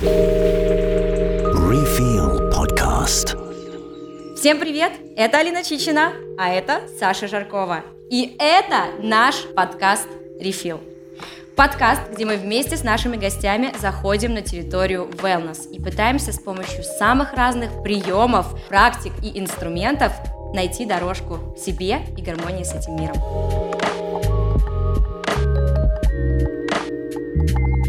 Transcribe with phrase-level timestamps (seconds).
[0.00, 1.72] Refill
[2.52, 3.34] Podcast.
[4.36, 4.92] Всем привет!
[5.16, 7.82] Это Алина Чичина, а это Саша Жаркова.
[8.08, 10.06] И это наш подкаст
[10.38, 10.78] «Рефил».
[11.56, 16.84] Подкаст, где мы вместе с нашими гостями заходим на территорию wellness и пытаемся с помощью
[16.84, 20.12] самых разных приемов, практик и инструментов
[20.54, 23.16] найти дорожку себе и гармонии с этим миром.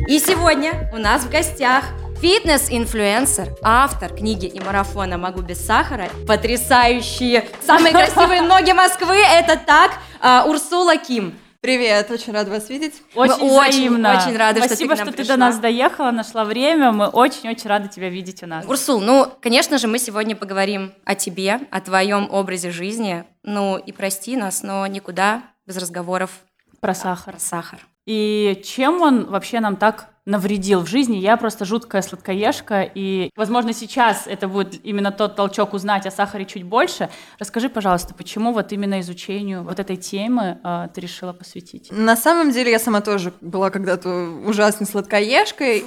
[0.10, 1.86] И сегодня у нас в гостях
[2.20, 9.92] Фитнес-инфлюенсер, автор книги и марафона «Могу без сахара», потрясающие, самые красивые ноги Москвы, это так,
[10.20, 11.36] а, Урсула Ким.
[11.62, 13.04] Привет, очень рада вас видеть.
[13.14, 14.18] Мы Очень очень, взаимно.
[14.18, 15.36] очень рады, что ты Спасибо, что ты пришла.
[15.36, 16.92] до нас доехала, нашла время.
[16.92, 18.66] Мы очень-очень рады тебя видеть у нас.
[18.66, 23.26] Урсул, ну, конечно же, мы сегодня поговорим о тебе, о твоем образе жизни.
[23.44, 26.32] Ну, и прости нас, но никуда без разговоров
[26.82, 27.34] Про сахар.
[27.36, 27.80] про сахар.
[28.10, 31.18] И чем он вообще нам так навредил в жизни?
[31.18, 36.46] Я просто жуткая сладкоежка, и, возможно, сейчас это будет именно тот толчок узнать о сахаре
[36.46, 37.10] чуть больше.
[37.40, 41.92] Расскажи, пожалуйста, почему вот именно изучению вот этой темы э, ты решила посвятить?
[41.92, 44.10] На самом деле я сама тоже была когда-то
[44.46, 45.86] ужасной сладкоежкой.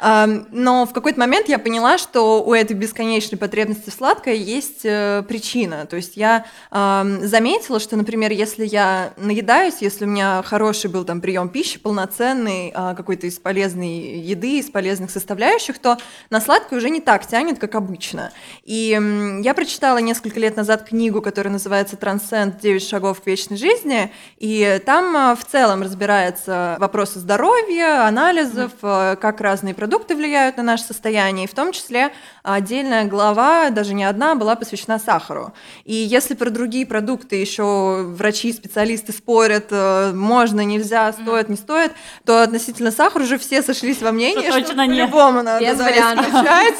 [0.00, 5.24] Но в какой-то момент я поняла, что у этой бесконечной потребности в сладкое есть э,
[5.26, 5.86] причина.
[5.86, 11.04] То есть я ам, заметила, что, например, если я наедаюсь, если у меня хороший был
[11.04, 15.98] там прием пищи, полноценный, а, какой-то из полезной еды, из полезных составляющих, то
[16.30, 18.30] на сладкое уже не так тянет, как обычно.
[18.64, 18.98] И
[19.42, 22.60] я прочитала несколько лет назад книгу, которая называется «Трансценд.
[22.60, 29.16] 9 шагов к вечной жизни», и там а, в целом разбирается вопросы здоровья, анализов, а,
[29.16, 34.04] как разные продукты влияют на наше состояние, и в том числе отдельная глава, даже не
[34.04, 35.52] одна, была посвящена сахару.
[35.84, 41.92] И если про другие продукты еще врачи, специалисты спорят, э, можно, нельзя, стоит, не стоит,
[42.24, 46.74] то относительно сахара уже все сошлись во мнении, Что что, по-любому надо исключать.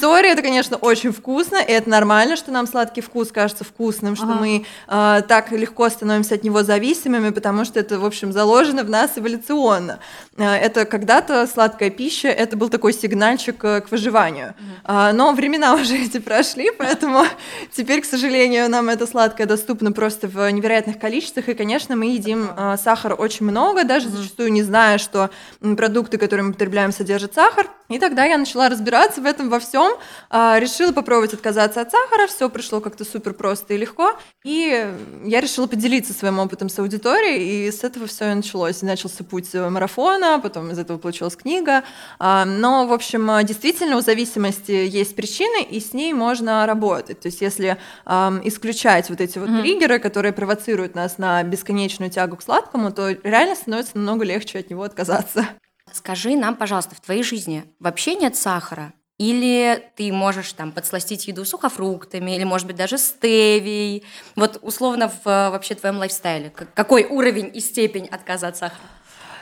[0.00, 4.26] Сори, это, конечно, очень вкусно, и это нормально, что нам сладкий вкус кажется вкусным, что
[4.26, 4.34] Ага.
[4.34, 8.90] мы э, так легко становимся от него зависимыми, потому что это, в общем, заложено в
[8.90, 9.98] нас эволюционно.
[10.36, 14.54] Э, это когда-то сладкая пища, это был такой сигнальчик э, к выживанию.
[14.84, 17.24] А, но времена уже эти прошли, поэтому
[17.72, 22.50] теперь, к сожалению, нам это сладкое доступно просто в невероятных количествах, и, конечно, мы едим
[22.56, 25.30] э, сахара очень много, даже зачастую не зная, что
[25.76, 27.68] продукты, которые мы потребляем, содержат сахар.
[27.88, 29.92] И тогда я начала разбираться в этом во всем,
[30.28, 34.92] а, решила попробовать отказаться от сахара, все пришло как-то супер просто и легко, и
[35.24, 38.82] я решила поделиться своим опытом с аудиторией, и с этого все и началось.
[38.82, 41.82] Начался путь э, марафона, потом из этого получилась книга,
[42.17, 47.20] А, но, в общем, э, действительно у зависимости есть причины, и с ней можно работать.
[47.20, 52.42] То есть если исключать вот эти вот триггеры, которые провоцируют нас на бесконечную тягу к
[52.42, 55.46] сладкому, то реально становится намного легче от него отказаться.
[55.92, 58.92] Скажи нам, пожалуйста, в твоей жизни вообще нет сахара?
[59.18, 64.04] Или ты можешь там подсластить еду сухофруктами, или, может быть, даже стевией?
[64.36, 66.52] Вот условно в вообще твоем лайфстайле.
[66.74, 68.78] Какой уровень и степень отказа от сахара?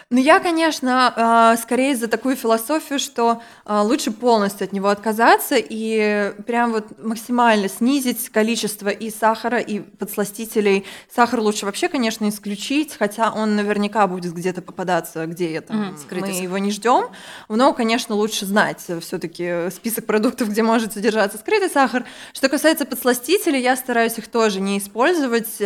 [0.08, 5.56] Ну, я, конечно, а, скорее за такую философию, что а, лучше полностью от него отказаться
[5.58, 10.84] и прям вот максимально снизить количество и сахара, и подсластителей.
[11.12, 16.34] Сахар лучше вообще, конечно, исключить, хотя он наверняка будет где-то попадаться, где это Мгм, скрытый
[16.34, 17.06] мы его не ждем.
[17.48, 22.04] Но, конечно, лучше знать все-таки список продуктов, где может содержаться скрытый сахар.
[22.32, 25.60] Что касается подсластителей, я стараюсь их тоже не использовать.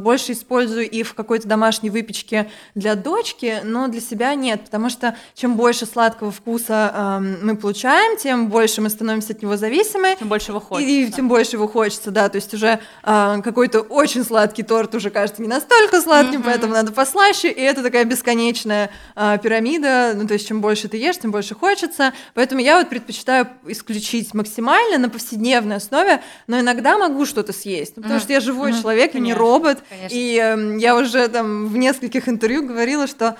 [0.00, 5.16] Больше использую их в какой-то домашней выпечке для дочки, но для себя нет, потому что
[5.34, 10.16] чем больше сладкого вкуса ам, мы получаем, тем больше мы становимся от него зависимы.
[10.18, 10.90] Тем больше его хочется.
[10.90, 12.28] И тем больше его хочется, да.
[12.28, 16.92] То есть уже а, какой-то очень сладкий торт уже кажется не настолько сладким, поэтому надо
[16.92, 17.50] послаще.
[17.50, 20.12] И это такая бесконечная а, пирамида.
[20.16, 22.12] Ну, то есть чем больше ты ешь, тем больше хочется.
[22.34, 27.94] Поэтому я вот предпочитаю исключить максимально на повседневной основе, но иногда могу что-то съесть.
[27.96, 28.24] Ну, потому Мгм.
[28.24, 28.80] что я живой Мгм.
[28.82, 29.78] человек, и не робот.
[29.88, 30.14] Конечно.
[30.14, 33.36] И эм, я уже там в нескольких интервью говорила, что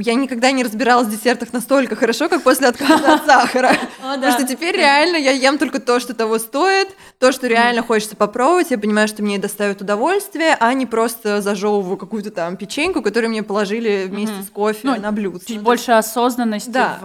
[0.00, 3.76] я никогда не разбиралась в десертах настолько хорошо, как после отказа от сахара.
[4.02, 6.88] Потому что теперь реально я ем только то, что того стоит,
[7.18, 8.70] то, что реально хочется попробовать.
[8.70, 13.42] Я понимаю, что мне доставит удовольствие, а не просто зажевываю какую-то там печеньку, которую мне
[13.42, 15.46] положили вместе с кофе Ну, на блюдце.
[15.46, 16.98] Чуть Ну, больше осознанности Да.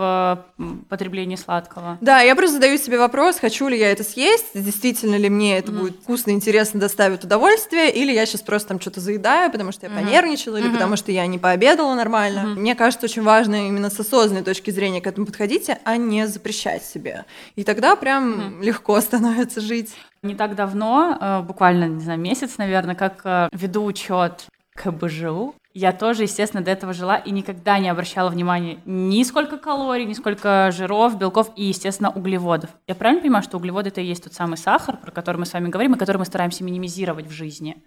[0.58, 1.98] в потреблении сладкого.
[2.02, 5.72] Да, я просто задаю себе вопрос, хочу ли я это съесть, действительно ли мне это
[5.72, 9.92] будет вкусно, интересно, доставит удовольствие, или я сейчас просто там что-то заедаю, потому что я
[9.92, 12.09] понервничала, или потому что я не пообедала нормально.
[12.56, 16.84] Мне кажется, очень важно именно с осознанной точки зрения к этому подходить, а не запрещать
[16.84, 17.26] себе.
[17.56, 19.96] И тогда прям легко становится жить.
[20.22, 25.56] Не так давно, э, буквально, не знаю, месяц, наверное, как э, веду учет КБЖУ.
[25.76, 30.14] Я тоже, естественно, до этого жила и никогда не обращала внимания ни сколько калорий, ни
[30.14, 32.72] сколько жиров, белков и, естественно, углеводов.
[32.88, 35.54] Я правильно понимаю, что углеводы это и есть тот самый сахар, про который мы с
[35.54, 37.78] вами говорим, и который мы стараемся минимизировать в жизни?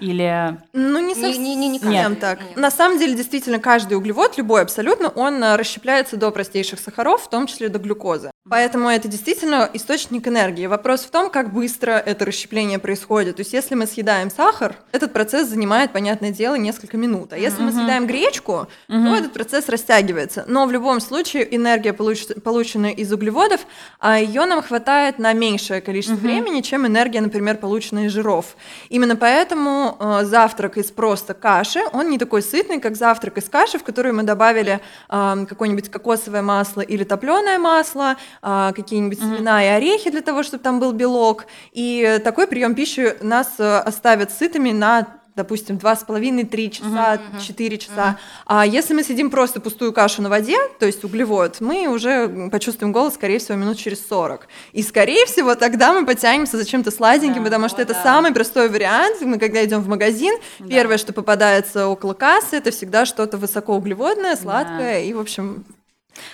[0.00, 0.58] Или...
[0.72, 2.38] Ну, не Не- совсем не- не- не совсем так.
[2.56, 7.30] На самом деле, действительно, каждый углевод, любой абсолютно, он а, расщепляется до простейших сахаров, в
[7.30, 8.30] том числе до глюкозы.
[8.48, 10.66] Поэтому это действительно источник энергии.
[10.66, 13.36] Вопрос в том, как быстро это расщепление происходит.
[13.36, 17.32] То есть, если мы съедаем сахар, этот процесс занимает, понятное дело, несколько минут.
[17.32, 20.44] А если мы съедаем гречку, то этот процесс растягивается.
[20.46, 23.60] Но в любом случае энергия, получ- полученная из углеводов,
[23.98, 28.56] а ее нам хватает на меньшее количество времени, чем энергия, например, полученная из жиров.
[28.90, 33.78] Именно поэтому э, завтрак из просто каши, он не такой сытный, как завтрак из каши,
[33.78, 39.68] в которую мы добавили э, какое-нибудь кокосовое масло или топленое масло, э, какие-нибудь семена и
[39.68, 41.46] орехи для того, чтобы там был белок.
[41.72, 48.18] И такой прием пищи нас э, оставит сытыми на допустим, 2,5-3 часа, 4 часа.
[48.46, 52.92] А если мы съедим просто пустую кашу на воде, то есть углевод, мы уже почувствуем
[52.92, 54.46] голод, скорее всего, минут через 40.
[54.72, 58.02] И, скорее всего, тогда мы потянемся за чем-то сладеньким, Да, потому что о, это да.
[58.02, 59.20] самый простой вариант.
[59.22, 60.34] Мы, когда идем в магазин,
[60.68, 65.64] первое, что попадается около кассы, это всегда что-то высокоуглеводное, сладкое и, в общем...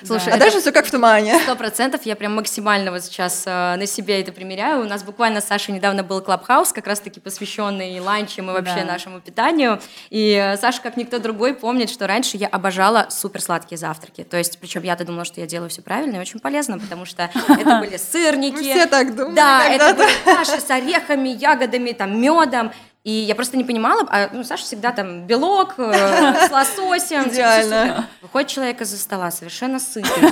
[0.04, 1.38] Слушай, а это- дальше все как в тумане.
[1.42, 4.82] Сто процентов, я прям максимально вот сейчас э, на себе это примеряю.
[4.82, 8.84] У нас буквально с Сашей недавно был клабхаус, как раз-таки посвященный ланчам и вообще Да.
[8.84, 9.80] нашему питанию.
[10.10, 14.24] И э, Саша, как никто другой, помнит, что раньше я обожала суперсладкие завтраки.
[14.24, 17.30] То есть, причем я-то думала, что я делаю все правильно и очень полезно, потому что
[17.48, 18.54] это были сырники.
[18.56, 22.72] Мы все так думали Да, это были каши с орехами, ягодами, там, медом.
[23.02, 25.92] И я просто не понимала, а ну, Саша всегда там белок э,
[26.48, 27.28] с лососем.
[27.30, 28.06] Идеально.
[28.20, 30.22] Выходит человек из-за стола, совершенно сытый.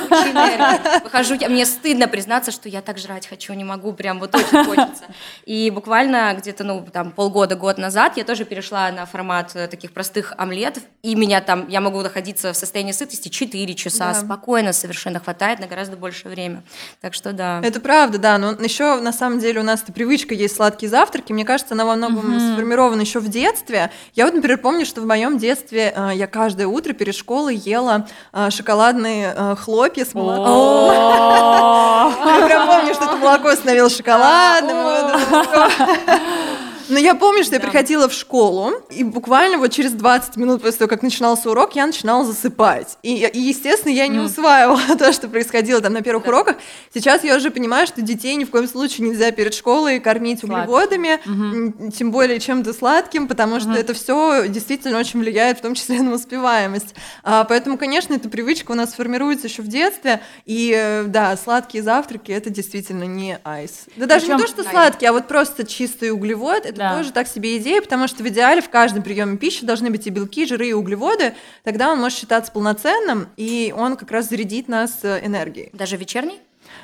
[1.02, 4.64] Выхожу, я, мне стыдно признаться, что я так жрать хочу, не могу, прям вот очень
[4.64, 5.04] хочется.
[5.46, 9.92] И буквально где-то, ну, там, полгода, год назад я тоже перешла на формат э, таких
[9.92, 14.20] простых омлетов, и меня там, я могу находиться в состоянии сытости 4 часа, Да.
[14.20, 16.62] спокойно совершенно хватает на гораздо большее время.
[17.00, 17.62] Так что да.
[17.64, 18.36] Это правда, да.
[18.36, 21.32] Но еще на самом деле у нас эта привычка есть сладкие завтраки.
[21.32, 23.92] Мне кажется, она во многом сформирована еще в детстве.
[24.14, 28.08] Я вот, например, помню, что в моем детстве э, я каждое утро перед школой ела
[28.32, 30.88] э, шоколадные э, хлопья с молоком.
[32.28, 34.76] Я прям помню, что это молоко становилось шоколадным.
[36.88, 40.78] Но я помню, что я приходила в школу, и буквально вот через 20 минут после
[40.78, 42.96] того, как начинался урок, я начинала засыпать.
[43.02, 46.56] И, и, естественно, я не усваивала то, что происходило там на первых уроках.
[46.94, 50.58] Сейчас я уже понимаю, что детей ни в коем случае нельзя перед школой кормить Сладким.
[50.60, 55.74] углеводами, м, тем более чем-то сладким, потому что это все действительно очень влияет, в том
[55.74, 56.94] числе на успеваемость.
[57.22, 61.82] А, поэтому, конечно, эта привычка у нас формируется еще в детстве, и э, да, сладкие
[61.82, 63.86] завтраки это действительно не айс.
[63.96, 66.96] Да даже не Причём- то, что сладкие, а вот просто чистый углевод, это Да.
[66.96, 70.10] тоже так себе идея, потому что в идеале в каждом приеме пищи должны быть и
[70.10, 71.34] белки, жиры, и углеводы,
[71.64, 75.70] тогда он может считаться полноценным, и он как раз зарядит нас э, энергией.
[75.72, 76.40] Даже вечерний?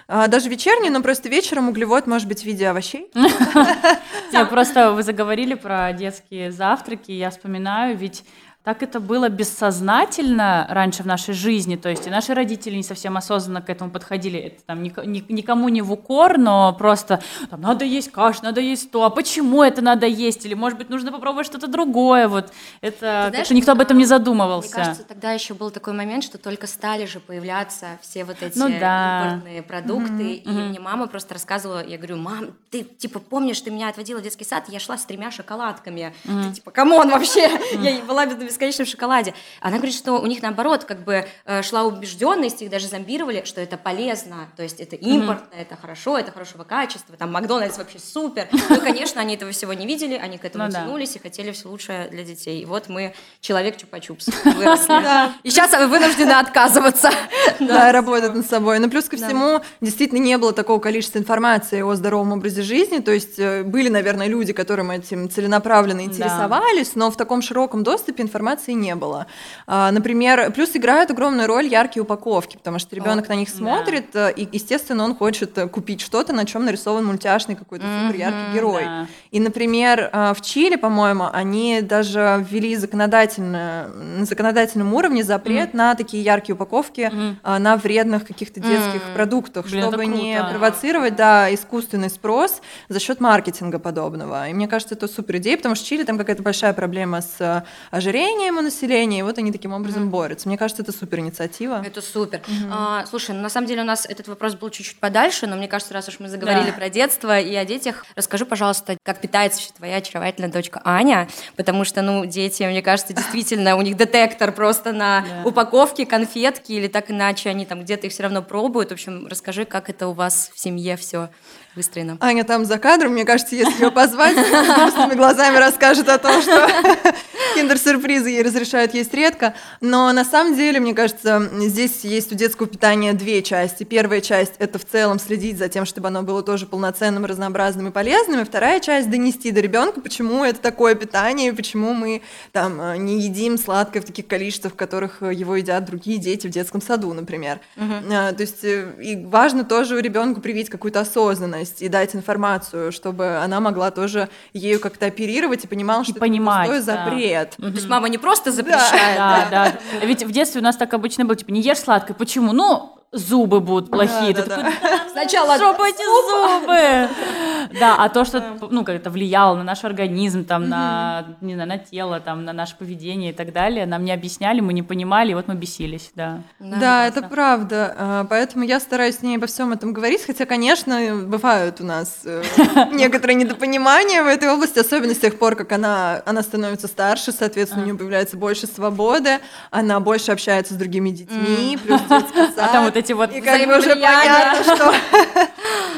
[0.06, 3.10] А, даже вечерний, но просто вечером углевод может быть в виде овощей.
[4.32, 8.24] Я просто вы заговорили про детские завтраки, я вспоминаю, ведь
[8.64, 13.16] так это было бессознательно раньше в нашей жизни, то есть и наши родители не совсем
[13.16, 17.20] осознанно к этому подходили, это там ник- ни- никому не в укор, но просто
[17.50, 20.88] там, надо есть кашу, надо есть то, а почему это надо есть, или может быть
[20.88, 24.70] нужно попробовать что-то другое, вот это знаешь, как-то никто об этом не Мне задумывался.
[24.74, 28.68] кажется, тогда еще был такой момент, что только стали же появляться все вот эти Ну
[28.68, 29.24] да.
[29.34, 30.34] импортные продукты.
[30.34, 34.22] И мне мама просто рассказывала, я говорю, мам, ты типа помнишь, ты меня отводила в
[34.22, 36.14] детский сад, я шла с тремя шоколадками.
[36.24, 37.50] Ты, типа, come on вообще,
[37.80, 39.34] я была в бесконечном шоколаде.
[39.60, 43.60] Она говорит, что у них наоборот, как бы э, шла убежденность, их даже зомбировали, что
[43.60, 48.48] это полезно, то есть это импортно, это хорошо, это хорошего качества, там Макдональдс вообще супер.
[48.70, 50.82] Ну, конечно, они этого всего не видели, они к этому Ну да.
[50.82, 52.62] тянулись и хотели все лучшее для детей.
[52.62, 55.32] И вот мы человек чупа-чупс выросли.
[55.42, 57.10] И сейчас вынуждены отказываться.
[57.60, 58.78] Да, работать над собой.
[58.78, 62.98] Но плюс ко всему, действительно не было такого количества информации о здоровом образе жизни.
[62.98, 68.22] То есть э, были, наверное, люди, которым этим целенаправленно интересовались, но в таком широком доступе
[68.44, 69.26] информации не было.
[69.66, 73.56] А, Например, плюс играют огромную роль яркие упаковки, потому что ребенок на них да.
[73.56, 78.20] смотрит, э, и, естественно, он хочет э, купить что-то, на чем нарисован мультяшный какой-то супер
[78.20, 78.84] яркий герой.
[78.84, 79.06] да.
[79.30, 85.94] И, например, э, в Чили, по-моему, они даже ввели законодательно, на законодательном уровне запрет на
[85.94, 87.10] такие яркие упаковки
[87.42, 93.20] э, на вредных каких-то детских продуктах, Блин, чтобы не провоцировать да, искусственный спрос за счет
[93.20, 94.48] маркетинга подобного.
[94.48, 97.64] И мне кажется, это супер идея, потому что в Чили там какая-то большая проблема с
[97.90, 100.48] ожирением, среднему населению, и вот они таким образом борются.
[100.48, 101.82] Мне кажется, это супер инициатива.
[101.84, 102.40] Это супер.
[102.70, 105.68] А, слушай, ну на самом деле у нас этот вопрос был чуть-чуть подальше, но мне
[105.68, 106.72] кажется, раз уж мы заговорили Да.
[106.72, 111.84] про детство и о детях, расскажи, пожалуйста, как питается вообще твоя очаровательная дочка Аня, потому
[111.84, 115.48] что, ну, дети, мне кажется, действительно, у них детектор просто на Да.
[115.48, 118.90] упаковке, конфетки, или так иначе они там где-то их все равно пробуют.
[118.90, 121.28] В общем, расскажи, как это у вас в семье все
[121.74, 122.16] выстроено.
[122.20, 126.40] Аня там за кадром, мне кажется, если ее позвать, с грустными глазами расскажет о том,
[126.40, 126.68] что
[127.54, 129.54] киндер-сюрпризы ей разрешают есть редко.
[129.80, 133.84] Но на самом деле, мне кажется, здесь есть у детского питания две части.
[133.84, 137.90] Первая часть— это в целом следить за тем, чтобы оно было тоже полноценным, разнообразным и
[137.90, 138.40] полезным.
[138.40, 142.96] И вторая часть— донести до ребенка, почему это такое питание, и почему мы там э,
[142.96, 146.80] не едим сладкое в таких количествах, в которых э, его едят другие дети в детском
[146.80, 147.60] саду, например.
[147.76, 153.60] А, То есть и важно тоже ребенку привить какую-то осознанность и дать информацию, чтобы она
[153.60, 157.04] могла тоже ею как-то оперировать и понимала, что это не понимать, пустой да.
[157.04, 157.56] запрет.
[157.56, 159.72] То есть мама не просто запрещает, Да, да.
[160.06, 162.16] Ведь в детстве у нас так обычно было, типа, не ешь сладкое.
[162.16, 162.52] Почему?
[162.52, 164.34] Ну, зубы будут плохие.
[164.34, 164.72] Да, Ты да, такой,
[165.12, 167.78] Сначала Чтобы эти зубы!
[167.78, 171.68] Да, а то, что, ну, как это влияло на наш организм, там, на, не знаю,
[171.68, 175.32] на тело, там, на наше поведение и так далее, нам не объясняли, мы не понимали,
[175.32, 176.40] и вот мы бесились, да.
[176.58, 177.94] Да, это правда.
[177.96, 182.22] А, Поэтому я стараюсь с ней обо всем этом говорить, хотя, конечно, бывают у нас
[182.24, 182.42] э,
[182.92, 187.82] некоторые недопонимания в этой области, особенно с тех пор, как она, она становится старше, соответственно,
[187.82, 189.38] у нее появляется больше свободы,
[189.70, 192.54] она больше общается с другими детьми, плюс детский сад.
[192.64, 194.94] А там вот эти вот И как бы уже понятно, что,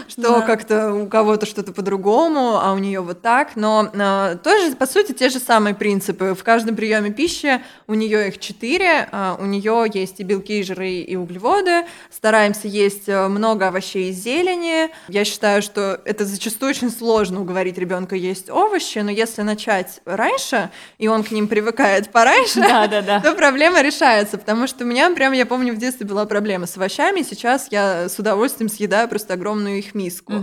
[0.09, 3.57] что как-то у кого-то что-то по-другому, а у нее вот так.
[3.57, 6.35] Но а, тоже, по сути, те же самые принципы.
[6.35, 9.09] В каждом приеме пищи у нее их четыре.
[9.13, 11.85] а, у нее есть и белки, и жиры, и углеводы.
[12.11, 14.91] Стараемся есть э, много овощей и зелени.
[15.09, 20.71] Я считаю, что это зачастую очень сложно уговорить ребенка есть овощи, но если начать раньше,
[20.99, 23.21] и он к ним привыкает пораньше, Да, да, да.
[23.25, 26.77] то проблема решается, потому что у меня прям, я помню, в детстве была проблема с
[26.77, 30.35] овощами, сейчас я с удовольствием съедаю просто огромную их миску.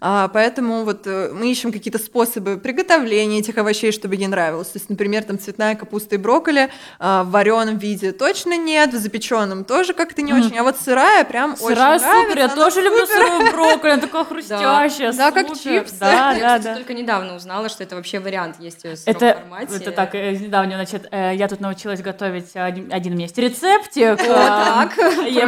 [0.00, 4.68] А, поэтому вот э, мы ищем какие-то способы приготовления этих овощей, чтобы ей нравилось.
[4.68, 8.98] То есть, например, там цветная капуста и брокколи а, в вареном виде точно нет, в
[8.98, 12.22] запеченном тоже как-то не очень, а вот сырая прям Сырая очень нравится.
[12.28, 13.26] супер, я она тоже люблю супер.
[13.26, 15.96] сырую брокколи, она такая хрустящая, Да, как чипсы.
[16.00, 16.74] Да, Я, да, кстати, да.
[16.74, 19.76] только недавно узнала, что это вообще вариант есть в сыром Это, формате.
[19.76, 23.38] это так, э, из недавнего, значит, э, я тут научилась готовить один, у меня есть
[23.38, 24.20] рецептик.
[24.20, 24.96] О, э, так,
[25.28, 25.46] Я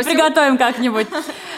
[0.54, 1.06] приготовим как-нибудь.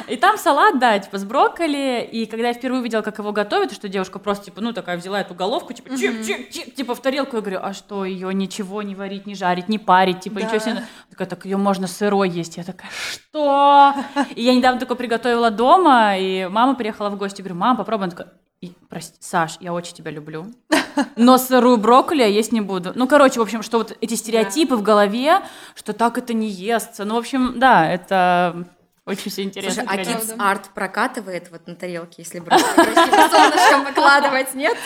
[0.08, 2.08] И там салат, да, типа с брокколи.
[2.10, 5.20] И когда я впервые увидела, как его готовят, что девушка просто, типа, ну, такая взяла
[5.20, 7.36] эту головку, типа, чик-чик-чик, типа, в тарелку.
[7.36, 10.46] Я говорю, а что, ее ничего не варить, не жарить, не парить, типа, Да.
[10.46, 10.84] ничего себе.
[11.10, 12.56] Такая, так ее можно сырой есть.
[12.56, 13.94] Я такая, что?
[14.34, 18.04] И я недавно такое приготовила дома, и мама приехала в гости, говорю, мама, попробуй.
[18.06, 20.46] Она такая, «И, прости, Саш, я очень тебя люблю.
[21.16, 22.92] Но сырую брокколи я есть не буду.
[22.94, 25.40] Ну, короче, в общем, что вот эти стереотипы в голове,
[25.74, 27.04] что так это не естся.
[27.04, 28.66] Ну, в общем, да, это
[29.06, 29.84] очень все интересно.
[29.86, 30.18] Слушай, а.
[30.18, 34.76] Kids Art прокатывает вот на тарелке, если бросить солнышком выкладывать, нет?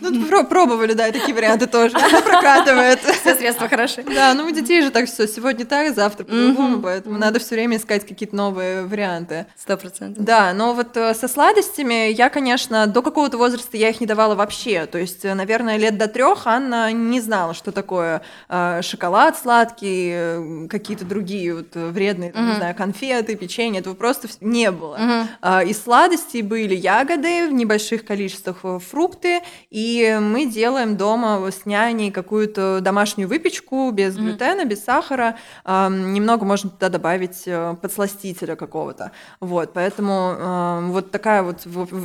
[0.00, 1.94] Ну, про- пробовали, да, и такие варианты тоже.
[2.22, 3.00] Прокатывает.
[3.00, 4.02] Все средства хороши.
[4.02, 5.26] Да, ну у детей же так все.
[5.26, 9.46] Сегодня так, завтра по-другому, поэтому надо все время искать какие-то новые варианты.
[9.58, 10.22] Сто процентов.
[10.22, 14.34] Да, но вот э, со сладостями я, конечно, до какого-то возраста я их не давала
[14.34, 14.84] вообще.
[14.84, 20.66] То есть, э, наверное, лет до трех Анна не знала, что такое э, шоколад сладкий,
[20.68, 23.61] какие-то другие вот вредные, не знаю, конфеты, печенье.
[23.70, 24.98] Этого просто не было.
[25.40, 29.40] А, Из сладостей были ягоды в небольших количествах, э, фрукты,
[29.70, 35.36] и мы делаем дома с няней какую-то домашнюю выпечку без глютена, без сахара.
[35.66, 39.12] Немного можно туда добавить э, подсластителя какого-то.
[39.40, 41.60] Вот, поэтому ам, вот такая вот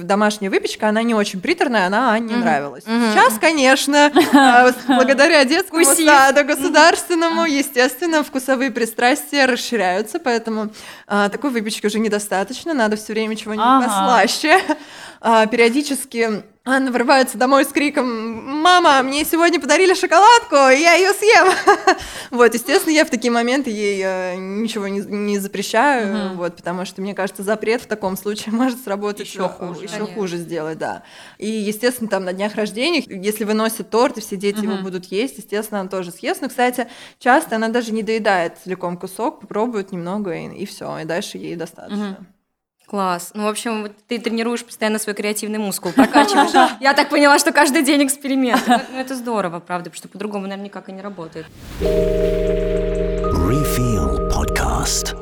[0.06, 2.84] домашняя выпечка, она не очень приторная, она Анне нравилась.
[2.84, 10.70] Сейчас, конечно, а, благодаря детскому саду государственному, естественно, вкусовые пристрастия расширяются, поэтому
[11.08, 13.88] а, такой выпечки уже недостаточно, надо все время чего-нибудь Ага.
[13.88, 14.60] послаще.
[15.20, 18.06] А, Периодически Анна врывается домой с криком
[18.62, 21.48] «Мама, мне сегодня подарили шоколадку, и я ее съем!»
[22.30, 27.02] Вот, естественно, я в такие моменты ей э, ничего не, не запрещаю, вот, потому что,
[27.02, 29.84] мне кажется, запрет в таком случае может сработать Ещё э, хуже.
[29.86, 30.16] Еще Конечно.
[30.16, 31.04] хуже сделать, да.
[31.38, 35.38] И, естественно, там на днях рождения, если выносят торт, и все дети его будут есть,
[35.38, 36.42] естественно, она тоже съест.
[36.42, 41.38] Но, кстати, часто она даже не доедает целиком кусок, попробует немного, и, все, и дальше
[41.38, 42.28] ей достаточно.
[42.88, 43.32] Класс.
[43.34, 46.72] Ну, в общем, вот ты тренируешь постоянно свой креативный мускул, прокачиваешь.
[46.80, 48.64] Я так поняла, что каждый день эксперимент.
[48.68, 51.46] Ну, это здорово, правда, потому что по-другому, наверное, никак и не работает.
[53.42, 55.18] Refill Podcast.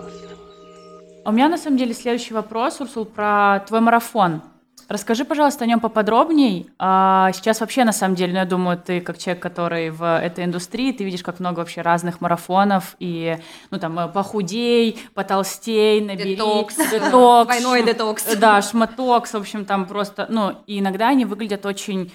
[1.26, 4.44] У меня на самом деле следующий вопрос, Урсул, про твой марафон.
[4.88, 6.70] Расскажи, пожалуйста, о нем поподробней.
[6.77, 10.46] А, сейчас вообще, на самом деле, ну, я думаю, ты как человек, который в этой
[10.46, 13.38] индустрии, ты видишь, как много вообще разных марафонов, и,
[13.72, 16.36] ну, там, э, похудей, потолстей, набери.
[16.36, 16.75] Детокс.
[16.92, 17.48] Детокс.
[17.48, 18.36] Двойной детокс.
[18.36, 22.12] Да, шматокс, в общем, там просто, ну, и иногда они выглядят очень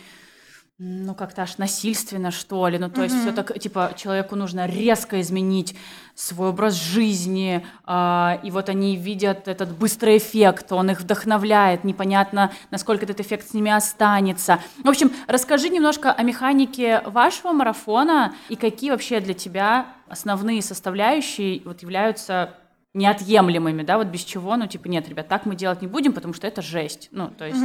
[0.82, 2.78] ну, как-то аж насильственно, что ли.
[2.78, 5.76] Ну, то есть все так, типа, человеку нужно резко изменить
[6.14, 12.50] свой образ жизни, а, и вот они видят этот быстрый эффект, он их вдохновляет, непонятно,
[12.70, 14.58] насколько этот эффект с ними останется.
[14.82, 21.60] В общем, расскажи немножко о механике вашего марафона и какие вообще для тебя основные составляющие
[21.66, 22.54] вот являются
[22.92, 26.34] неотъемлемыми, да, вот без чего, ну, типа, нет, ребят, так мы делать не будем, потому
[26.34, 27.60] что это жесть, ну, то есть...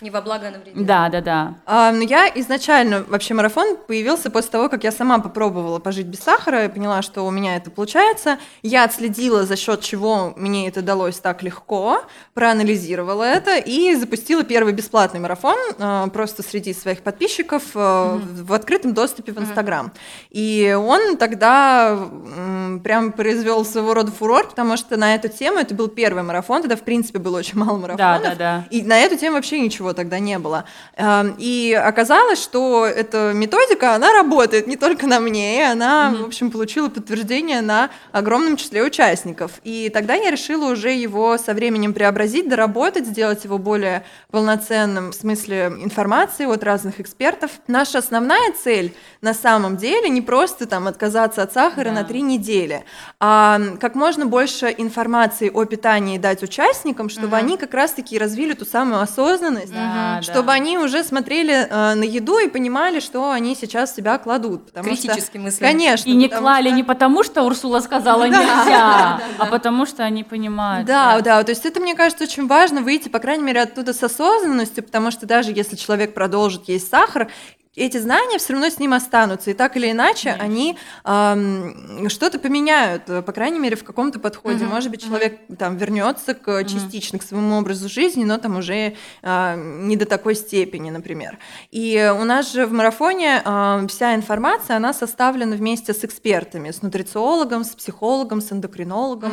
[0.00, 0.80] Не во благо, а на вреде.
[0.80, 1.54] Да, да, да.
[1.66, 6.20] А, ну, я изначально, вообще марафон появился после того, как я сама попробовала пожить без
[6.20, 8.38] сахара и поняла, что у меня это получается.
[8.62, 12.02] Я отследила, за счет чего мне это далось так легко,
[12.32, 18.52] проанализировала это и запустила первый бесплатный марафон а, просто среди своих подписчиков а, в, в
[18.54, 19.92] открытом доступе в Инстаграм.
[20.30, 25.74] И он тогда м, прям произвел своего рода фурор, потому что на эту тему это
[25.74, 28.22] был первый марафон, тогда в принципе было очень мало марафонов.
[28.22, 28.64] да, да.
[28.70, 30.64] И на эту тему вообще ничего тогда не было.
[30.96, 36.24] Эм, И оказалось, что эта методика, она работает не только на мне, и она, в
[36.26, 39.52] общем, получила подтверждение на огромном числе участников.
[39.64, 45.14] И тогда я решила уже его со временем преобразить, доработать, сделать его более полноценным в
[45.14, 47.50] смысле информации от разных экспертов.
[47.66, 51.92] Наша основная цель на самом деле не просто там отказаться от сахара Да.
[51.92, 52.84] на три недели,
[53.20, 58.64] а как можно больше информации о питании дать участникам, чтобы они как раз-таки развили ту
[58.64, 60.52] самую осознанность, Да, чтобы да.
[60.54, 64.66] они уже смотрели э, на еду и понимали, что они сейчас в себя кладут.
[64.66, 65.64] Потому Критически мысли.
[65.64, 66.10] Конечно.
[66.10, 70.86] И не клали что- не потому, что Урсула сказала нельзя, а потому что они понимают.
[70.86, 74.02] Да, да, то есть это, мне кажется, очень важно выйти, по крайней мере, оттуда с
[74.02, 77.30] осознанностью, потому что даже если человек продолжит есть сахар,
[77.74, 83.08] эти знания все равно с ним останутся, и так или иначе они ам, что-то поменяют,
[83.08, 84.64] э, по крайней мере, в каком-то подходе.
[84.66, 89.56] Может быть, человек там вернется к, частично к своему образу жизни, но там уже а,
[89.56, 91.38] не до такой степени, например.
[91.70, 96.82] И у нас же в марафоне а, вся информация, она составлена вместе с экспертами, с
[96.82, 99.32] нутрициологом, с психологом, с эндокринологом,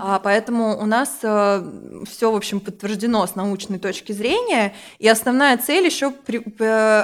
[0.00, 5.84] А, поэтому у нас все, в общем, подтверждено с научной точки зрения, и основная цель
[5.84, 6.12] еще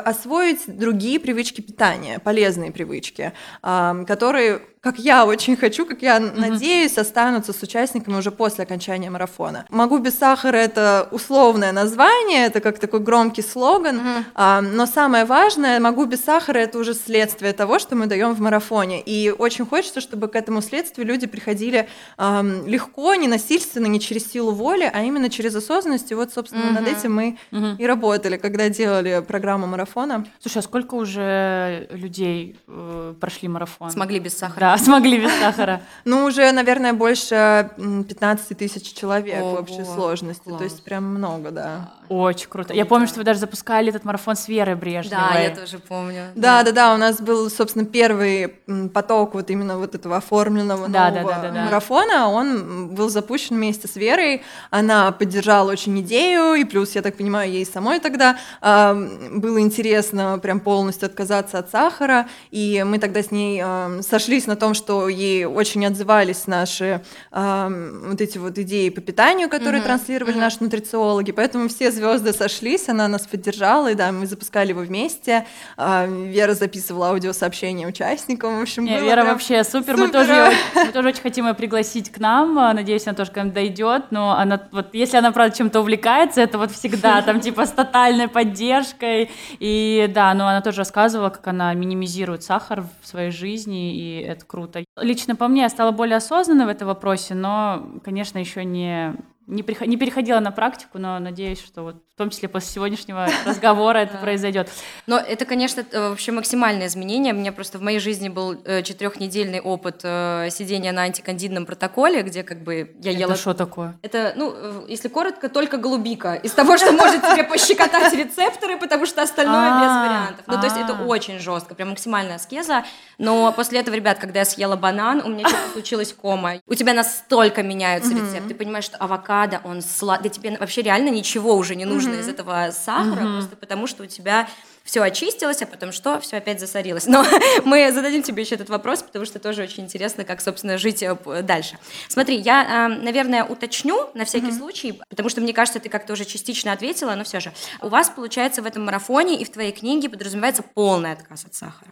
[0.05, 7.53] освоить другие привычки питания, полезные привычки, которые как я очень хочу, как я надеюсь, останутся
[7.53, 9.67] с участниками уже после окончания марафона.
[9.69, 14.01] «Могу без сахара»— это условное название, это как такой громкий слоган,
[14.37, 18.41] а, но самое важное, «Могу без сахара»— это уже следствие того, что мы даем в
[18.41, 19.03] марафоне.
[19.05, 24.31] И очень хочется, чтобы к этому следствию люди приходили ам, легко, не насильственно, не через
[24.31, 26.13] силу воли, а именно через осознанность.
[26.13, 27.39] И вот, собственно, над этим мы
[27.79, 30.25] и работали, когда делали программу марафона.
[30.41, 33.91] Слушай, а сколько уже людей э, прошли марафон?
[33.91, 34.61] Смогли без сахара.
[34.61, 35.81] Да, смогли без сахара.
[36.05, 40.43] Ну, уже, наверное, больше м, 15 тысяч человек в общей сложности.
[40.45, 40.59] класс.
[40.59, 41.91] То есть прям много, да.
[42.09, 42.73] Очень круто.
[42.73, 45.25] Я помню, что вы даже запускали этот марафон с Верой Брежневой.
[45.33, 46.27] Да, я тоже помню.
[46.37, 48.49] Да, да, да, у нас был, собственно, первый
[48.95, 51.65] поток вот именно вот этого оформленного Да, нового да, да, да, да.
[51.65, 52.29] марафона.
[52.31, 54.43] Он был запущен вместе с Верой.
[54.71, 60.61] Она поддержала очень идею, и плюс, я так понимаю, ей самой тогда было интересно прям
[60.61, 62.29] полностью отказаться от сахара.
[62.51, 63.63] И мы тогда с ней
[64.03, 69.49] сошлись на том, что ей очень отзывались наши м, вот эти вот идеи по питанию,
[69.49, 71.33] которые транслировали наши нутрициологи.
[71.33, 75.47] Поэтому все звезды сошлись, она нас поддержала, и да, мы запускали его вместе.
[75.77, 78.59] А, Вера записывала аудиосообщения участникам.
[78.59, 79.97] В общем, Не, Вера прям вообще супер.
[79.97, 80.21] Мы супер.
[80.21, 80.53] тоже, её-
[80.87, 82.59] мы тоже очень хотим ее пригласить к нам.
[82.59, 84.05] А, Надеюсь, она тоже к нам дойдет.
[84.11, 88.29] Но она вот, если она правда чем-то увлекается, это вот всегда там типа с тотальной
[88.29, 89.31] поддержкой.
[89.59, 94.45] И да, но она тоже рассказывала, как она минимизирует сахар в своей жизни, и это
[94.47, 94.85] круто.
[94.97, 99.15] Лично по мне я стала более осознанной в этом вопросе, но, конечно, еще не
[99.47, 103.29] не, приход- не переходила на практику, но надеюсь, что вот в том числе после сегодняшнего
[103.47, 104.71] разговора это произойдет.
[105.07, 107.35] Но это, конечно, э, вообще максимальное изменение.
[107.35, 112.23] У меня просто в моей жизни был э, четырехнедельный опыт э, сидения на антикандидном протоколе,
[112.23, 113.33] где как бы я ела...
[113.33, 113.99] Это что такое?
[114.03, 116.35] Это, ну, если коротко, только голубика.
[116.35, 120.45] Из того, что может тебе пощекотать рецепторы, потому что остальное без А, вариантов.
[120.47, 121.05] Ну, то есть это а.
[121.05, 122.85] очень жестко, прям максимальная аскеза.
[123.19, 126.55] Но после этого, ребят, когда я съела банан, у меня что-то случилось кома.
[126.67, 128.49] У тебя настолько меняются рецепты.
[128.49, 130.31] Ты понимаешь, что авокадо, он сладкий.
[130.31, 134.49] Тебе вообще реально ничего уже не нужно из этого сахара, просто потому что у тебя
[134.87, 136.21] все очистилось, а потом что?
[136.21, 137.07] Все опять засорилось.
[137.07, 137.27] Но
[137.65, 141.17] мы зададим тебе еще этот вопрос, потому что тоже очень интересно, как, собственно, жить э,
[141.43, 141.79] дальше.
[142.09, 144.59] Смотри, я, э, наверное, уточню на всякий mm-hmm.
[144.59, 147.53] случай, потому что мне кажется, ты как-то уже частично ответила, но все же.
[147.83, 151.91] У вас, получается, в этом марафоне и в твоей книге подразумевается полный отказ от сахара.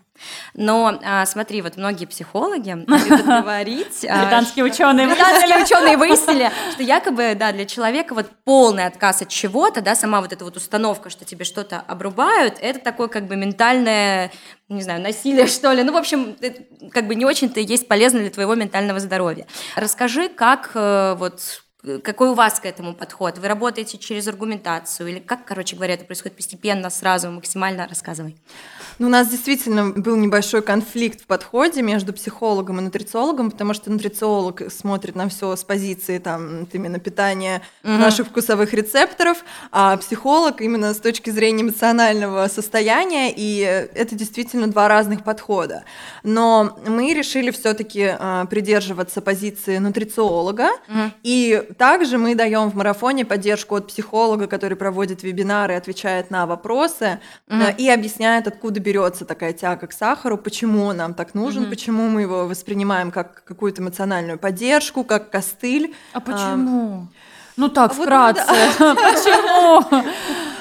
[0.54, 4.00] Но а, смотри, вот многие психологи любят говорить...
[4.02, 9.80] Британские ученые Британские ученые выяснили, что якобы, да, для человека вот полный отказ от чего-то,
[9.80, 14.30] да, сама вот эта вот установка, что тебе что-то обрубают, это такое как бы ментальное,
[14.68, 15.82] не знаю, насилие, что ли.
[15.82, 16.36] Ну, в общем,
[16.92, 19.46] как бы не очень-то есть полезно для твоего ментального здоровья.
[19.74, 21.63] Расскажи, как э, вот
[22.02, 23.38] какой у вас к этому подход?
[23.38, 27.86] Вы работаете через аргументацию или как, короче говоря, это происходит постепенно, сразу, максимально?
[27.86, 28.36] Рассказывай.
[28.98, 33.90] Ну, у нас действительно был небольшой конфликт в подходе между психологом и нутрициологом, потому что
[33.90, 37.92] нутрициолог смотрит на все с позиции там именно питания угу.
[37.92, 44.88] наших вкусовых рецепторов, а психолог именно с точки зрения эмоционального состояния, и это действительно два
[44.88, 45.84] разных подхода.
[46.22, 51.10] Но мы решили все-таки э, а, придерживаться позиции нутрициолога, угу.
[51.22, 57.20] и также мы даем в марафоне поддержку от психолога, который проводит вебинары, отвечает на вопросы
[57.48, 61.70] э, и объясняет, откуда берется такая тяга к сахару, почему он нам так нужен, угу.
[61.70, 65.94] почему мы его воспринимаем как какую-то эмоциональную поддержку, как костыль.
[66.12, 67.08] А почему?
[67.10, 67.23] А,
[67.56, 68.44] ну так, а вкратце.
[68.78, 70.04] Вот, Почему?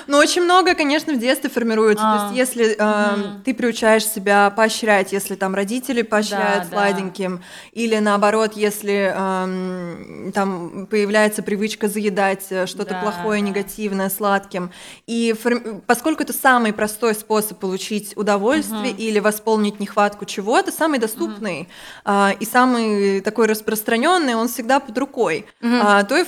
[0.08, 2.04] Ну, очень много, конечно, в детстве формируется.
[2.06, 3.42] А, То есть, если э, угу.
[3.44, 7.44] ты приучаешь себя поощрять, если там родители поощряют да, сладеньким, да.
[7.72, 13.48] или наоборот, если э, там появляется привычка заедать э, что-то да, плохое, да.
[13.48, 14.72] негативное сладким.
[15.08, 15.82] И фор...
[15.88, 19.02] поскольку это самый простой способ получить удовольствие угу.
[19.02, 21.62] или восполнить нехватку чего-то, самый доступный
[22.04, 22.14] угу.
[22.14, 25.72] э, и самый такой распространенный, он всегда под рукой, угу.
[25.74, 26.24] э, то и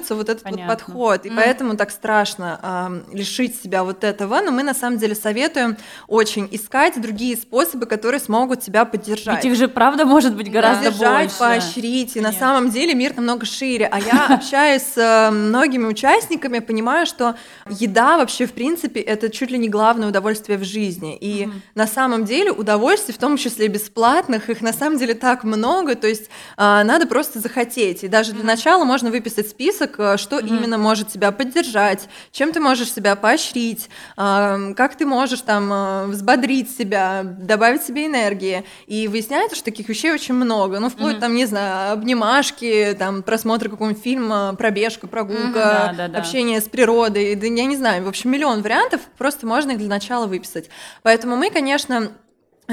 [0.00, 1.26] формируется вот этот вот подход.
[1.26, 1.36] И угу.
[1.36, 5.76] поэтому так страшно э, лишить себя вот этого, но мы на самом деле советуем
[6.08, 9.44] очень искать другие способы, которые смогут тебя поддержать.
[9.44, 11.38] Ведь их же правда может быть гораздо поддержать, больше.
[11.38, 12.32] поощрить, и Нет.
[12.32, 13.86] на самом деле мир намного шире.
[13.86, 17.36] А я общаюсь с многими участниками, понимаю, что
[17.68, 21.16] еда вообще в принципе это чуть ли не главное удовольствие в жизни.
[21.20, 25.94] И на самом деле удовольствий, в том числе бесплатных, их на самом деле так много,
[25.94, 28.04] то есть а, надо просто захотеть.
[28.04, 32.60] И даже для начала можно выписать список, э, что именно может тебя поддержать, чем ты
[32.60, 38.64] можешь себя поощрить, а, как ты можешь там а, взбодрить себя, добавить себе энергии.
[38.86, 40.78] И выясняется, что таких вещей очень много.
[40.80, 41.20] Ну, вплоть mm-hmm.
[41.20, 46.18] там, не знаю, обнимашки, там, просмотр какого-нибудь фильма, пробежка, прогулка, mm-hmm, да, да, да.
[46.18, 47.34] общение с природой.
[47.34, 50.70] Да я не знаю, в общем, миллион вариантов, просто можно их для начала выписать.
[51.02, 52.12] Поэтому мы, конечно,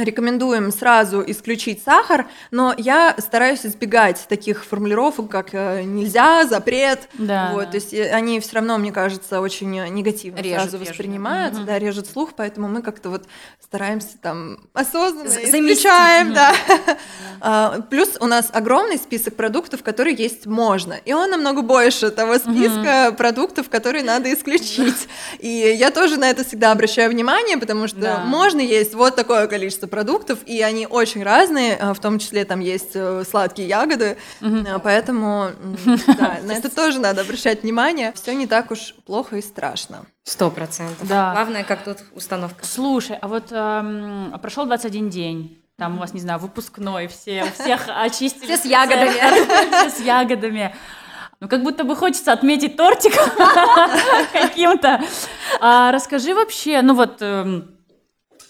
[0.03, 7.09] рекомендуем сразу исключить сахар, но я стараюсь избегать таких формулировок, как э, нельзя, запрет.
[7.13, 7.71] Да, вот, да.
[7.71, 11.67] То есть э, они все равно, мне кажется, очень негативно режут, сразу воспринимаются, угу.
[11.67, 13.25] да, режут слух, поэтому мы как-то вот
[13.61, 15.53] стараемся там осознанно Заместить.
[15.53, 16.53] исключаем, да.
[17.41, 22.37] А, плюс у нас огромный список продуктов, которые есть можно, и он намного больше того
[22.37, 25.07] списка продуктов, которые надо исключить.
[25.39, 29.86] И я тоже на это всегда обращаю внимание, потому что можно есть вот такое количество
[29.87, 34.17] количество продуктов, и они очень разные, а, в том числе там есть э, сладкие ягоды,
[34.41, 34.81] mm-hmm.
[34.83, 35.49] поэтому
[36.17, 38.11] да, на это тоже надо обращать внимание.
[38.13, 40.05] Все не так уж плохо и страшно.
[40.23, 41.07] Сто процентов.
[41.07, 41.31] Да.
[41.33, 42.65] Главное, как тут установка.
[42.65, 45.63] Слушай, а вот эм, прошел 21 день.
[45.77, 48.45] Там у вас, не знаю, выпускной, все, всех очистили.
[48.45, 49.11] Все с ягодами.
[49.89, 50.75] Все с ягодами.
[51.39, 53.13] Ну, как будто бы хочется отметить тортик
[54.33, 54.99] каким-то.
[55.61, 57.76] А расскажи вообще, ну вот, эм,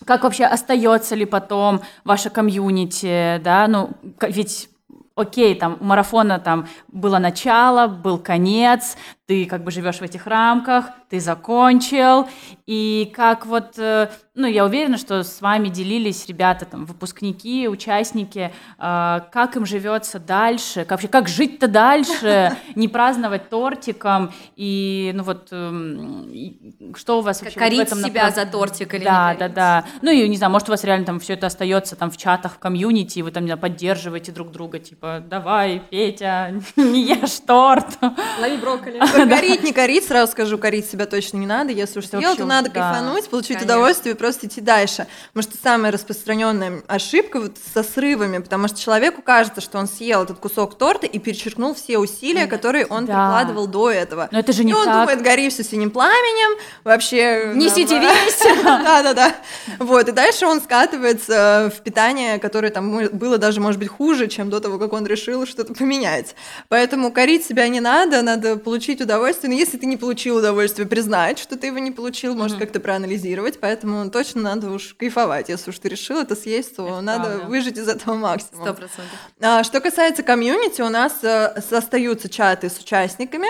[0.05, 4.69] как вообще остается ли потом ваше комьюнити, да, ну, ведь
[5.15, 10.25] окей, там у марафона там было начало, был конец, ты как бы живешь в этих
[10.25, 12.27] рамках, ты закончил,
[12.65, 18.53] и как вот, э, ну, я уверена, что с вами делились ребята, там, выпускники, участники,
[18.79, 25.23] э, как им живется дальше, как вообще, как жить-то дальше, не праздновать тортиком, и, ну,
[25.23, 29.49] вот, эм, что у вас вообще Корить в этом себя за тортик или Да, да,
[29.49, 29.85] да.
[30.01, 32.53] Ну, и, не знаю, может, у вас реально там все это остается там в чатах,
[32.53, 37.39] в комьюнити, и вы там, не знаю, поддерживаете друг друга, типа, давай, Петя, не ешь
[37.45, 37.97] торт.
[38.39, 39.01] Лови брокколи.
[39.25, 41.71] Корить, не корить, сразу скажу, корить себя точно не надо.
[41.71, 45.07] Если уж съел, то надо кайфануть, получить удовольствие и просто идти дальше.
[45.33, 50.23] Потому что самая распространенная ошибка вот со срывами, потому что человеку кажется, что он съел
[50.23, 54.29] этот кусок торта и перечеркнул все усилия, которые он прикладывал до этого.
[54.31, 57.51] Но это же не и он думает, гори все синим пламенем, вообще...
[57.55, 58.39] Несите весь!
[58.63, 59.35] Да-да-да.
[59.79, 64.49] Вот, и дальше он скатывается в питание, которое там было даже, может быть, хуже, чем
[64.49, 66.35] до того, как он решил что-то поменять.
[66.69, 70.87] Поэтому корить себя не надо, надо получить удовольствие удовольствие, но если ты не получил удовольствие,
[70.87, 75.49] признать, что ты его не получил, может как-то проанализировать, поэтому точно надо уж кайфовать.
[75.49, 77.45] Если уж ты решил это съесть, то Это надо правда.
[77.47, 78.63] выжить из этого максимум.
[78.65, 79.19] Сто процентов.
[79.41, 83.47] А, Что касается комьюнити, у нас э, остаются чаты с участниками.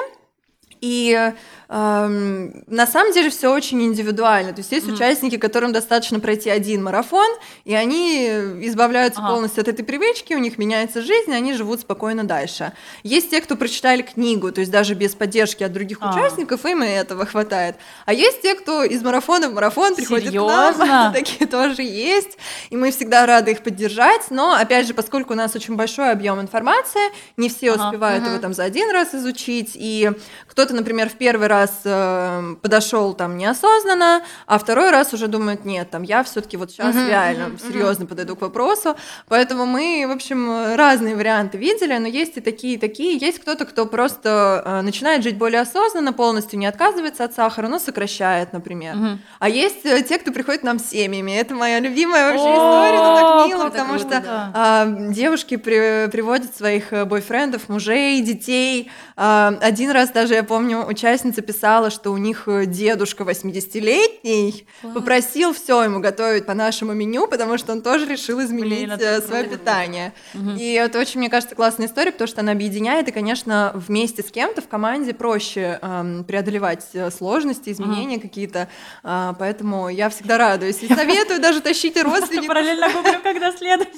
[0.79, 1.33] И
[1.69, 4.53] на самом деле все очень индивидуально.
[4.53, 7.27] То есть есть участники, которым достаточно пройти один марафон,
[7.65, 8.27] и они
[8.65, 9.31] избавляются Ага.
[9.33, 12.71] полностью от этой привычки, у них меняется жизнь, и они живут спокойно дальше.
[13.03, 16.11] Есть те, кто прочитали книгу, то есть даже без поддержки от других А.
[16.13, 17.75] участников, им и этого хватает.
[18.05, 21.11] А есть те, кто из марафона в марафон приходит к нам, Серьезно?
[21.13, 22.37] такие тоже есть,
[22.69, 26.39] и мы всегда рады их поддержать, но, опять же, поскольку у нас очень большой объем
[26.39, 27.01] информации,
[27.35, 27.87] не все Ага.
[27.87, 30.11] успевают его там за один раз изучить, и
[30.47, 35.89] кто-то, например, в первый раз э, подошел там неосознанно, а второй раз уже думает, нет,
[35.89, 38.95] там я все-таки вот сейчас реально серьезно подойду к вопросу,
[39.27, 43.65] поэтому мы, в общем, разные варианты видели, но есть и такие, и такие, есть кто-то,
[43.65, 48.95] кто просто э, начинает жить более осознанно, полностью не отказывается от сахара, но сокращает, например.
[48.95, 49.19] Мгм.
[49.39, 51.31] А есть э, те, кто приходит к нам с семьями.
[51.31, 56.93] Это моя любимая вообще история, это так мило, потому что а, девушки при- приводят своих
[56.93, 58.91] э, бойфрендов, мужей, детей.
[59.15, 65.53] А, один раз даже, я помню, участница писала, что у них э, дедушка 80-летний попросил
[65.53, 69.45] все ему готовить по нашему меню, потому что он тоже решил изменить Блин, э, свое
[69.45, 70.13] питание.
[70.59, 74.31] И это очень, мне кажется, классная история, потому что она объединяет, и, конечно, вместе с
[74.31, 78.67] кем-то в команде проще эм, преодолевать э, сложности, изменения какие-то.
[79.03, 80.83] А, поэтому я всегда радуюсь.
[80.83, 82.47] И советую даже тащите родственников.
[82.47, 83.91] параллельно гуглю, когда следующий.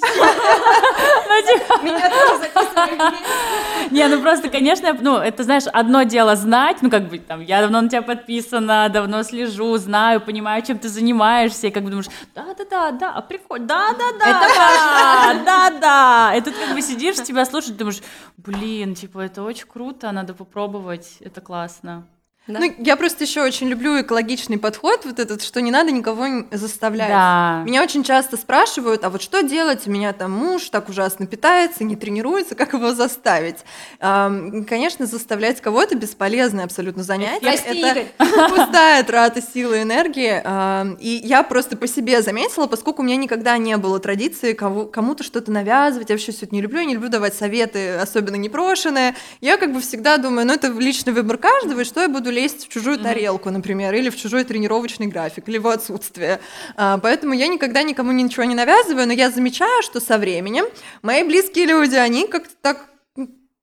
[1.30, 3.90] Ну, типа, Меня тоже записывали.
[3.90, 7.60] Не, ну просто, конечно, ну, это, знаешь, одно дело знать, ну, как бы, там, я
[7.60, 12.08] давно на тебя подписана, давно слежу, знаю, понимаю, чем ты занимаешься, и как бы думаешь,
[12.34, 18.02] да-да-да, да, прикольно, да-да-да, да, да-да, и тут как бы сидишь, тебя слушают, думаешь,
[18.36, 22.04] блин, типа, это очень круто, надо попробовать, это классно.
[22.46, 22.58] Да.
[22.58, 27.08] Ну, я просто еще очень люблю экологичный подход, вот этот, что не надо никого заставлять.
[27.08, 27.62] Да.
[27.66, 29.86] Меня очень часто спрашивают, а вот что делать?
[29.86, 33.58] У меня там муж так ужасно питается, не тренируется, как его заставить?
[34.00, 37.40] Ам, конечно, заставлять кого-то бесполезное абсолютно занятие.
[37.40, 38.04] Прости, Это
[38.48, 40.40] пустая трата силы и энергии.
[40.42, 45.22] Ам, И я просто по себе заметила, поскольку у меня никогда не было традиции кому-то
[45.22, 49.14] что-то навязывать, я вообще все это не люблю, я не люблю давать советы, особенно непрошенные.
[49.42, 52.66] Я как бы всегда думаю, ну это личный выбор каждого, и что я буду лезть
[52.66, 56.40] в чужую тарелку, например, или в чужой тренировочный график, или в отсутствие.
[56.76, 60.64] А, Поэтому я никогда никому ничего не навязываю, но я замечаю, что со временем
[61.02, 62.86] мои близкие люди, они как-то так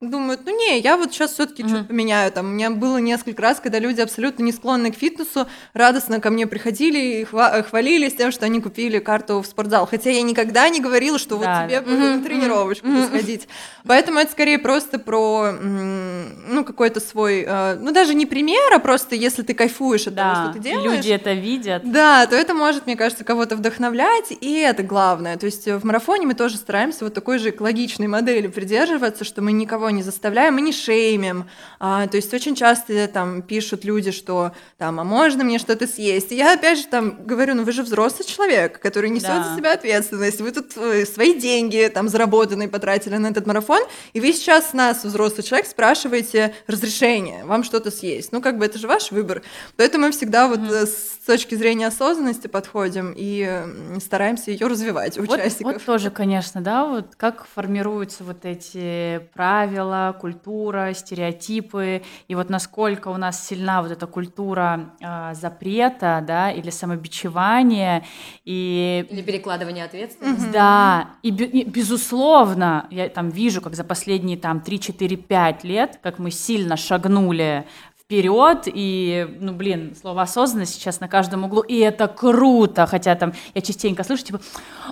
[0.02, 1.70] думают, ну не, я вот сейчас все-таки Мгм.
[1.70, 2.32] что-то поменяю.
[2.32, 6.30] Там, у меня было несколько раз, когда люди абсолютно не склонны к фитнесу, радостно ко
[6.30, 9.88] мне приходили и хва- хвалились тем, что они купили карту в спортзал.
[9.88, 11.62] Хотя я никогда не говорила, что Да.
[11.62, 13.48] вот тебе бы на тренировочку сходить.
[13.88, 19.16] Поэтому это скорее просто про ну, какой-то свой, э, ну даже не пример, а просто
[19.16, 20.92] если ты кайфуешь от того, Да, что ты делаешь.
[20.98, 21.90] люди это видят.
[21.92, 25.38] Да, то это может, мне кажется, кого-то вдохновлять, и это главное.
[25.38, 29.42] То есть э, в марафоне мы тоже стараемся вот такой же экологичной модели придерживаться, что
[29.42, 31.46] мы никого не заставляем, мы не шеймим.
[31.80, 36.32] А, то есть очень часто там пишут люди, что там, а можно мне что-то съесть?
[36.32, 39.44] И я опять же там говорю, ну вы же взрослый человек, который несет Да.
[39.44, 43.82] за себя ответственность, вы тут э, свои деньги там заработанные потратили на этот марафон,
[44.14, 48.32] и вы сейчас нас, взрослый человек, спрашиваете разрешение вам что-то съесть.
[48.32, 49.42] Ну как бы это же ваш выбор.
[49.76, 53.62] Поэтому мы всегда вот э, с точки зрения осознанности подходим и
[54.04, 55.74] стараемся ее развивать у Вот, участников.
[55.74, 59.77] вот тоже, конечно, да, вот как формируются вот эти правила,
[60.20, 66.70] культура, стереотипы, и вот насколько у нас сильна вот эта культура а, запрета, да, или
[66.70, 68.04] самобичевания,
[68.46, 70.50] и Или перекладывание ответственности.
[70.52, 76.32] да, и, и безусловно, я там вижу, как за последние там 3-4-5 лет, как мы
[76.32, 77.66] сильно шагнули
[78.08, 83.34] вперед, и, ну, блин, слово осознанность сейчас на каждом углу, и это круто, хотя там
[83.54, 84.40] я частенько слышу, типа,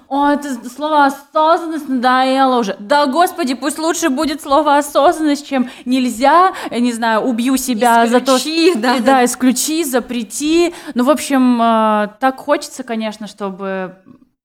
[0.10, 2.76] о, это слово осознанность надоело уже.
[2.78, 8.20] Да, господи, пусть лучше будет слово осознанность, чем нельзя, я не знаю, убью себя за
[8.20, 8.82] то, Исключи, что...
[8.82, 10.74] да, да, исключи, запрети.
[10.94, 13.96] Ну, в общем, э, так хочется, конечно, чтобы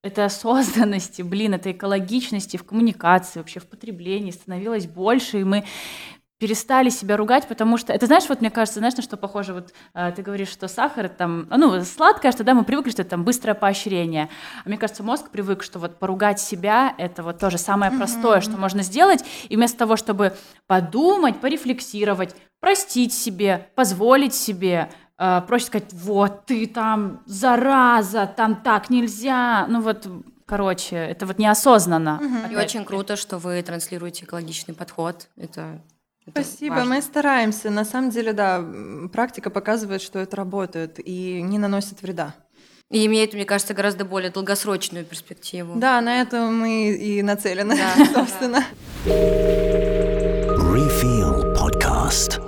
[0.05, 5.65] этой осознанности, блин, этой экологичности в коммуникации, вообще в потреблении становилось больше, и мы
[6.41, 9.75] перестали себя ругать, потому что это, знаешь, вот мне кажется, знаешь, на что похоже, вот
[9.93, 13.25] э, ты говоришь, что сахар там, ну, сладкое, что да, мы привыкли, что это там
[13.25, 14.31] быстрое поощрение,
[14.65, 18.57] а мне кажется, мозг привык, что вот поругать себя, это вот тоже самое простое, что
[18.57, 20.35] можно сделать, и вместо того, чтобы
[20.67, 28.89] подумать, порефлексировать, простить себе, позволить себе, э, проще сказать, вот ты там зараза, там так
[28.89, 30.09] нельзя, ну вот,
[30.47, 32.19] короче, это вот неосознанно.
[32.19, 32.57] И опять-таки.
[32.57, 35.29] очень круто, что вы транслируете экологичный подход.
[35.37, 35.83] Это
[36.27, 36.95] Это Спасибо, важно.
[36.95, 37.71] мы стараемся.
[37.71, 38.65] На самом деле, да,
[39.13, 42.35] практика показывает, что это работает и не наносит вреда.
[42.91, 45.79] И имеет, мне кажется, гораздо более долгосрочную перспективу.
[45.79, 48.65] Да, на это мы и нацелены, Да, собственно.
[50.59, 52.43] Refill Podcast.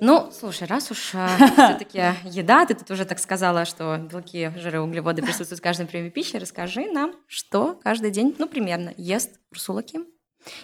[0.00, 5.22] Ну, слушай, раз уж все-таки еда, ты тут уже так сказала, что белки, жиры, углеводы
[5.22, 10.06] присутствуют в каждом приеме пищи, расскажи нам, что каждый день, ну, примерно, ест Урсула Ким.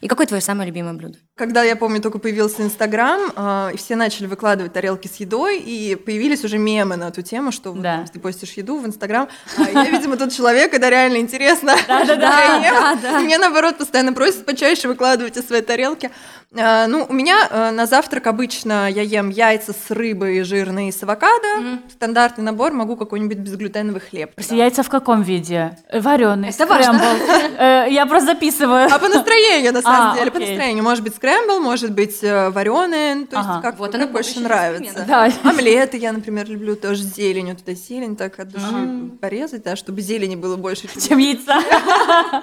[0.00, 1.18] И какое твое самое любимое блюдо?
[1.38, 5.94] Когда, я помню, только появился Инстаграм, а, и все начали выкладывать тарелки с едой, и
[5.94, 8.05] появились уже мемы на эту тему, что вот, Да.
[8.12, 9.29] ты постишь еду в Инстаграм.
[9.57, 11.77] А я, видимо, тот человек, когда реально интересно.
[11.88, 16.11] Да-да-да, Мне, наоборот, постоянно просят почаще выкладывать из своей тарелки.
[16.59, 21.03] А, Ну, у меня э, на завтрак обычно я ем яйца с рыбой жирные с
[21.03, 21.79] авокадо.
[21.92, 24.33] Стандартный набор, могу какой-нибудь безглютеновый хлеб.
[24.51, 25.77] Яйца в каком виде?
[25.92, 27.01] Вареные, Это важно.
[27.88, 28.88] Я просто записываю.
[28.92, 30.83] А по настроению, на самом А, деле, по настроению.
[30.83, 33.62] Может быть, скрэмбл, может быть, вареные, то есть Ага.
[33.62, 35.04] как, Вот как она больше нравится.
[35.06, 35.30] Да.
[35.44, 37.56] Омлеты я, например, люблю тоже с зеленью.
[37.56, 40.88] Туда зелень так от души порезать, да, чтобы зелени было больше.
[41.00, 41.60] Чем яйца.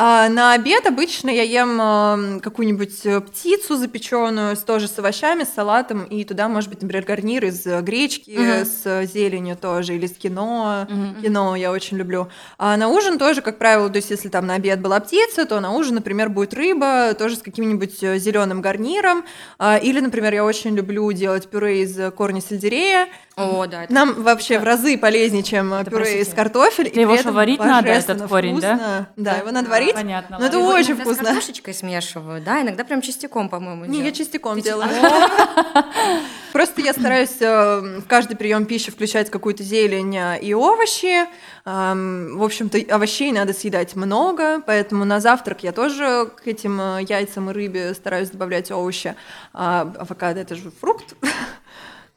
[0.00, 5.48] А на обед обычно я ем какую-нибудь э, птицу запеченную, с, тоже с овощами, с
[5.52, 8.64] салатом, и туда, может быть, например, гарнир из э, гречки Мгм.
[8.64, 10.86] с зеленью тоже, или с кино.
[11.20, 12.28] Кино я очень люблю.
[12.58, 15.58] А на ужин тоже, как правило, то есть если там на обед была птица, то
[15.58, 19.24] на ужин, например, будет рыба, тоже с каким-нибудь зеленым гарниром.
[19.58, 23.08] А, Или, например, я очень люблю делать пюре из корня сельдерея.
[23.36, 23.82] О, да.
[23.84, 26.88] это- Нам вообще в разы полезнее, чем Это, пюре простите, из картофеля.
[26.88, 28.76] это его при что, этом варить надо, этот корень, да?
[28.76, 29.08] вкусно.
[29.16, 29.87] Да, его надо варить.
[29.94, 30.38] Понятно.
[30.38, 31.22] Ну, это очень вкусно.
[31.22, 34.88] с картошечкой смешивают, да, иногда прям частиком, по-моему, Не, я частиком делаю.
[36.52, 41.26] Просто я стараюсь э, в каждый прием пищи включать какую-то зелень э, и овощи.
[41.64, 47.04] Эм, В общем-то, овощей надо съедать много, поэтому на завтрак я тоже к этим э,
[47.08, 49.14] яйцам и рыбе стараюсь добавлять овощи.
[49.52, 51.14] А авокадо это же фрукт.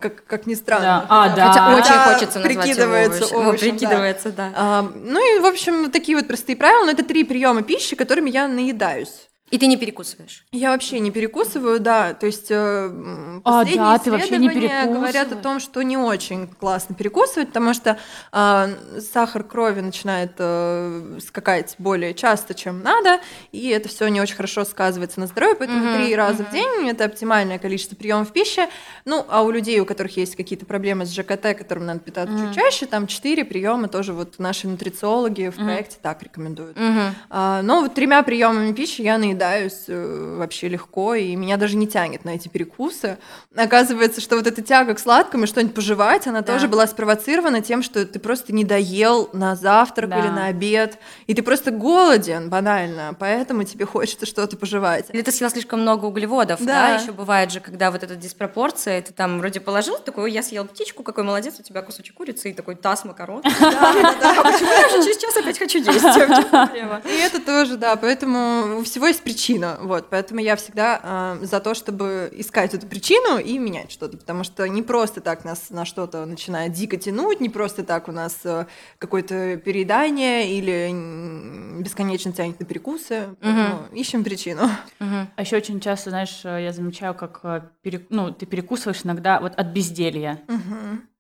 [0.02, 0.84] Как, как ни странно.
[0.84, 1.06] Да.
[1.10, 1.48] А, да.
[1.48, 3.38] Хотя очень Да, хочется назвать его прикидывается овощем.
[3.38, 3.72] Ну, овощем, да.
[3.72, 4.52] прикидывается, да.
[4.56, 6.86] А, ну и, в общем, такие вот простые правила.
[6.86, 9.31] Но это три приема пищи, которыми я наедаюсь.
[9.52, 10.46] И ты не перекусываешь.
[10.54, 12.14] Я вообще не перекусываю, да.
[12.14, 15.98] То есть э, А, последние да, ты вообще не исследования говорят о том, что не
[15.98, 17.98] очень классно перекусывать, потому что
[18.32, 18.70] а,
[19.12, 23.20] сахар крови начинает э, скакать более часто, чем надо,
[23.52, 26.52] и это все не очень хорошо сказывается на здоровье, поэтому три раза в мгм.
[26.54, 28.62] день это оптимальное количество приемов пищи.
[29.04, 32.54] Ну, а у людей, у которых есть какие-то проблемы с ЖКТ, которым надо питаться Мгм.
[32.54, 35.66] чуть чаще, там четыре приема тоже вот наши нутрициологи в Мгм.
[35.66, 36.78] проекте так рекомендуют.
[36.80, 37.16] Мгм.
[37.30, 41.88] А, но вот тремя приемами пищи я наедаюсь э, вообще легко, и меня даже не
[41.88, 43.18] тянет на эти перекусы.
[43.56, 46.54] Оказывается, что вот эта тяга к сладкому и что-нибудь пожевать, она Да.
[46.54, 50.20] тоже была спровоцирована тем, что ты просто не доел на завтрак Да.
[50.20, 55.06] или на обед, и ты просто голоден, банально, поэтому тебе хочется что-то пожевать.
[55.14, 56.66] Или ты съела слишком много углеводов, да?
[56.66, 56.96] Да.
[57.02, 60.66] Еще бывает же, когда вот эта диспропорция, ты там вроде положил, такой, «Ой, я съел
[60.66, 63.42] птичку, какой молодец, у тебя кусочек курицы и такой таз макарон.
[63.62, 66.06] А почему я уже через час опять хочу есть?
[67.06, 71.60] И это тоже, да, поэтому у всего есть причина, вот, поэтому я всегда э, за
[71.62, 75.86] то, чтобы искать эту причину и менять что-то, потому что не просто так нас на
[75.86, 78.66] что-то начинает дико тянуть, не просто так у нас э,
[78.98, 84.64] какое-то переедание или бесконечно тянет на перекусы, поэтому ищем причину.
[85.00, 85.30] Мгм.
[85.36, 89.40] А еще очень часто, знаешь, э, я замечаю, как э, пере- ну, ты перекусываешь иногда
[89.40, 90.42] вот от безделья.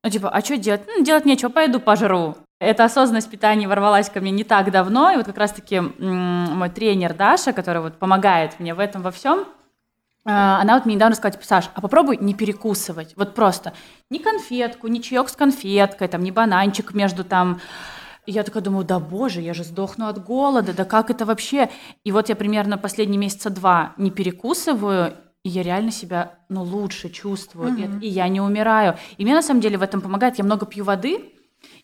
[0.03, 0.81] Ну, типа, а что делать?
[0.87, 2.35] Ну, делать нечего, пойду пожру.
[2.61, 7.15] Эта осознанность питания ворвалась ко мне не так давно, и вот как раз-таки мой тренер
[7.15, 9.45] Даша, который вот помогает мне в этом во всем,
[10.25, 13.73] она вот мне недавно сказала, типа, Саш, а попробуй не перекусывать, вот просто
[14.11, 17.59] ни конфетку, ни чаек с конфеткой, там, ни бананчик между там
[18.27, 21.71] и я такая думаю, да боже, я же сдохну от голода, да как это вообще?
[22.03, 27.09] И вот я примерно последние месяца два не перекусываю, и я реально себя, ну, лучше
[27.09, 28.99] чувствую, и, и я не умираю.
[29.17, 31.31] И мне на самом деле в этом помогает, я много пью воды,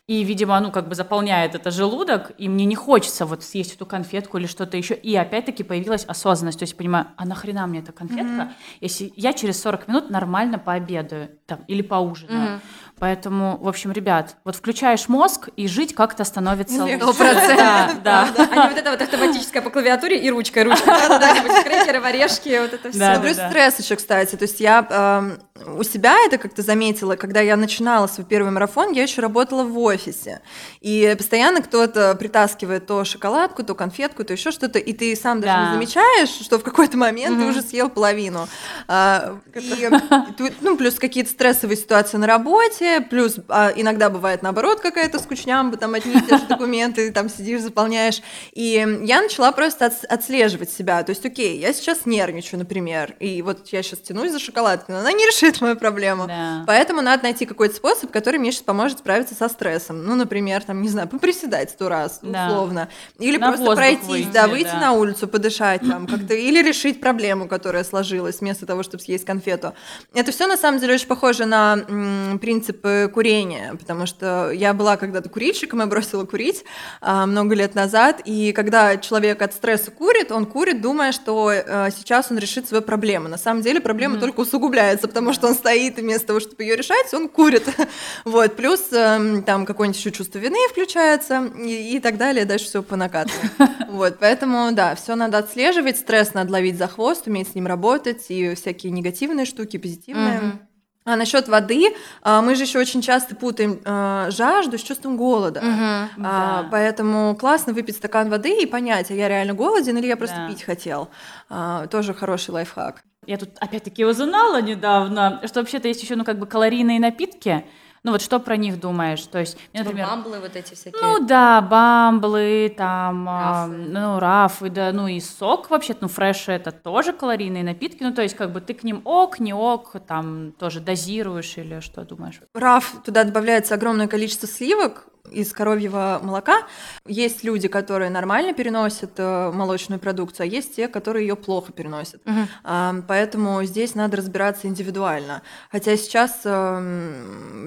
[0.07, 3.85] и, видимо, ну, как бы заполняет это желудок, и мне не хочется вот съесть эту
[3.85, 4.95] конфетку или что-то еще.
[4.95, 6.59] И опять-таки появилась осознанность.
[6.59, 11.29] То есть, понимаю, а нахрена мне эта конфетка, если я через 40 минут нормально пообедаю
[11.45, 12.61] там, или поужинаю.
[12.99, 16.97] Поэтому, в общем, ребят, вот включаешь мозг, и жить как-то становится лучше.
[17.57, 18.29] Да, да.
[18.51, 20.85] А не вот это вот автоматическое по клавиатуре и ручкой, ручкой.
[20.87, 22.97] Да-да-да, крекеры, орешки, вот это все.
[22.99, 24.35] Да, Ну, плюс стресс еще, кстати.
[24.35, 25.39] То есть я эм,
[25.77, 29.77] у себя это как-то заметила, когда я начинала свой первый марафон, я еще работала в
[29.97, 30.41] офисе.
[30.81, 35.53] И постоянно кто-то притаскивает то шоколадку, то конфетку, то еще что-то, и ты сам даже
[35.53, 35.65] Да.
[35.67, 37.49] не замечаешь, что в какой-то момент ты Мгм.
[37.49, 38.47] уже съел половину.
[38.87, 45.19] А, и, ну, плюс какие-то стрессовые ситуации на работе, плюс а, иногда бывает наоборот какая-то
[45.19, 48.21] скучнямба, там одни и те же документы, там сидишь, заполняешь.
[48.53, 51.01] И я начала просто отс- отслеживать себя.
[51.03, 55.01] То есть, окей, я сейчас нервничаю, например, и вот я сейчас тянусь за шоколадкой, но
[55.01, 56.27] она не решит мою проблему.
[56.27, 56.63] Да.
[56.67, 59.86] Поэтому надо найти какой-то способ, который мне сейчас поможет справиться со стрессом.
[59.93, 62.47] Ну, например, там, не знаю, поприседать сто раз, Да.
[62.47, 62.89] условно.
[63.19, 64.79] Или На просто пройтись, выйти, да, выйти да.
[64.79, 69.73] на улицу, подышать там как-то, или решить проблему, которая сложилась, вместо того, чтобы съесть конфету.
[70.13, 74.97] Это все на самом деле очень похоже на м, принципы курения, потому что я была
[74.97, 76.63] когда-то курильщиком, я бросила курить
[77.01, 81.89] а, много лет назад, и когда человек от стресса курит, он курит, думая, что э,
[81.95, 83.27] сейчас он решит свою проблему.
[83.27, 86.75] На самом деле проблема только усугубляется, потому что он стоит, и вместо того, чтобы ее
[86.75, 87.63] решать, он курит.
[88.25, 92.81] Вот, плюс эм, там какое-нибудь еще чувство вины включается, и, и так далее, дальше все
[92.81, 93.49] по накатанной.
[93.87, 98.25] Вот, поэтому, да, все надо отслеживать, стресс надо ловить за хвост, уметь с ним работать,
[98.29, 100.39] и всякие негативные штуки, позитивные.
[100.41, 100.59] Мгм.
[101.05, 105.61] А насчет воды, а, мы же еще очень часто путаем а, жажду с чувством голода.
[105.63, 106.67] А, Да.
[106.69, 110.47] поэтому классно выпить стакан воды и понять, а я реально голоден или я просто Да.
[110.49, 111.07] пить хотел.
[111.49, 113.01] А, тоже хороший лайфхак.
[113.25, 117.63] Я тут опять-таки узнала недавно, что вообще-то есть еще, ну, как бы калорийные напитки.
[118.03, 119.21] Ну, вот что про них думаешь?
[119.23, 121.01] То есть, мне, Типа например, бамблы вот эти всякие.
[121.01, 123.77] ну да, бамблы, там, а, Рафы.
[123.89, 128.21] ну, рафы, да, ну и сок вообще, ну, фреш это тоже калорийные напитки, ну, то
[128.21, 132.39] есть, как бы ты к ним ок, не ок, там, тоже дозируешь или что думаешь?
[132.53, 136.63] Раф, туда добавляется огромное количество сливок из коровьего молока.
[137.05, 142.21] Есть люди, которые нормально переносят э, молочную продукцию, а есть те, которые ее плохо переносят.
[142.63, 145.41] А, Поэтому здесь надо разбираться индивидуально.
[145.71, 146.43] Хотя сейчас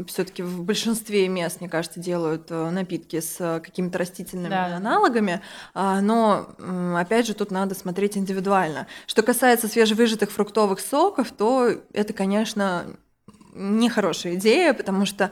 [0.07, 4.77] все-таки в большинстве мест, мне кажется, делают э, напитки с э, какими-то растительными Да.
[4.77, 5.41] аналогами,
[5.75, 6.49] а, но
[6.97, 8.87] опять же тут надо смотреть индивидуально.
[9.07, 12.85] Что касается свежевыжатых фруктовых соков, то это, конечно,
[13.61, 15.31] нехорошая идея, потому что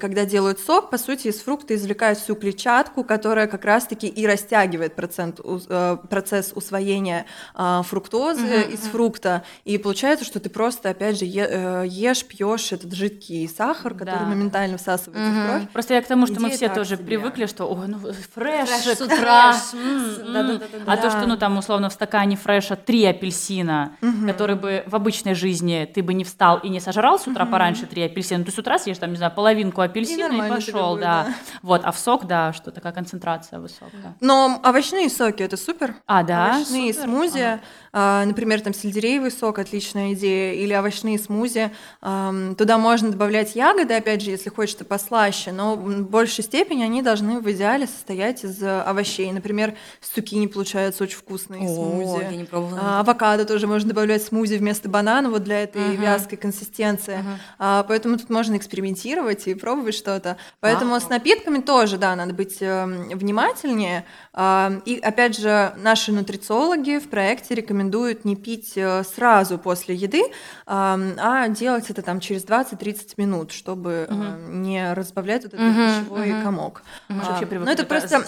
[0.00, 4.94] когда делают сок, по сути, из фрукта извлекают всю клетчатку, которая как раз-таки и растягивает
[4.96, 9.42] процент, э, процесс усвоения а, фруктозы Мгм, из фрукта.
[9.64, 14.26] И получается, что ты просто, опять же, э, ешь, пьешь этот жидкий сахар, который Да.
[14.26, 15.42] моментально всасывается Мгм.
[15.42, 15.62] в кровь.
[15.72, 17.04] Просто я к тому, что мы Идея все так тоже себе.
[17.06, 19.52] привыкли, что, ой, ну, фреш, Фреш с утра.
[19.52, 20.32] фреш, м, м».
[20.32, 20.92] Да-да-да-да-да.
[20.92, 24.26] А то, что, ну, там, условно, в стакане фреша три апельсина, Мгм.
[24.26, 27.67] который бы в обычной жизни ты бы не встал и не сожрал с утра пораньше
[27.74, 30.90] три апельсина, ну, ты с утра съешь, там, не знаю, половинку апельсина и, тебе пошел,
[30.90, 31.24] будет, да.
[31.24, 31.34] да.
[31.62, 34.16] Вот, а в сок, да, что такая концентрация высокая.
[34.20, 35.94] Но овощные соки это супер.
[36.06, 36.56] А, да?
[36.56, 37.08] овощные Супер.
[37.08, 37.60] смузи, Ага.
[37.92, 41.70] А, например, там сельдереевый сок отличная идея, или овощные смузи.
[42.00, 47.40] Туда можно добавлять ягоды, опять же, если хочется послаще, но в большей степени они должны
[47.40, 49.30] в идеале состоять из э, овощей.
[49.32, 52.22] Например, с цукини получаются очень вкусные О, смузи.
[52.24, 52.78] я не пробовала.
[52.80, 56.02] А, Авокадо тоже можно добавлять смузи вместо банана, вот для этой Мгм.
[56.02, 57.16] вязкой консистенции.
[57.18, 57.38] Мгм.
[57.58, 60.36] А, поэтому тут можно экспериментировать и пробовать что-то.
[60.60, 61.00] Поэтому Вау.
[61.00, 64.04] с напитками тоже, да, надо быть эм, внимательнее.
[64.32, 67.77] А, и опять же, наши нутрициологи в проекте рекомендуют
[68.24, 70.22] не пить э, сразу после еды,
[70.66, 76.32] а делать это там через 20-30 минут, чтобы э, не разбавлять вот этот Мгм, пищевой
[76.32, 76.42] мгм.
[76.42, 76.82] комок.
[77.08, 78.24] Же А, ну, это просто,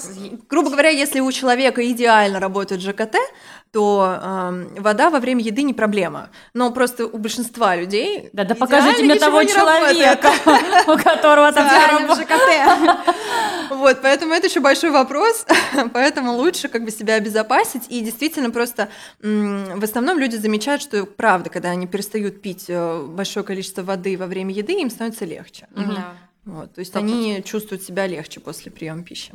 [0.48, 3.16] грубо говоря, если у человека идеально работает ЖКТ,
[3.72, 6.30] то ам, вода во время еды не проблема.
[6.54, 10.30] Но просто у большинства людей Да, да покажите мне того человека,
[10.86, 11.68] у которого там.
[13.70, 15.46] Вот, поэтому это еще большой вопрос,
[15.92, 17.84] поэтому лучше как бы себя обезопасить.
[17.88, 18.88] И действительно просто
[19.20, 24.26] в основном люди замечают, что правда, когда они перестают пить э, большое количество воды во
[24.26, 25.68] время еды, им становится легче.
[25.74, 26.14] Да.
[26.44, 29.32] Вот, то есть они чувствуют себя легче после приема пищи.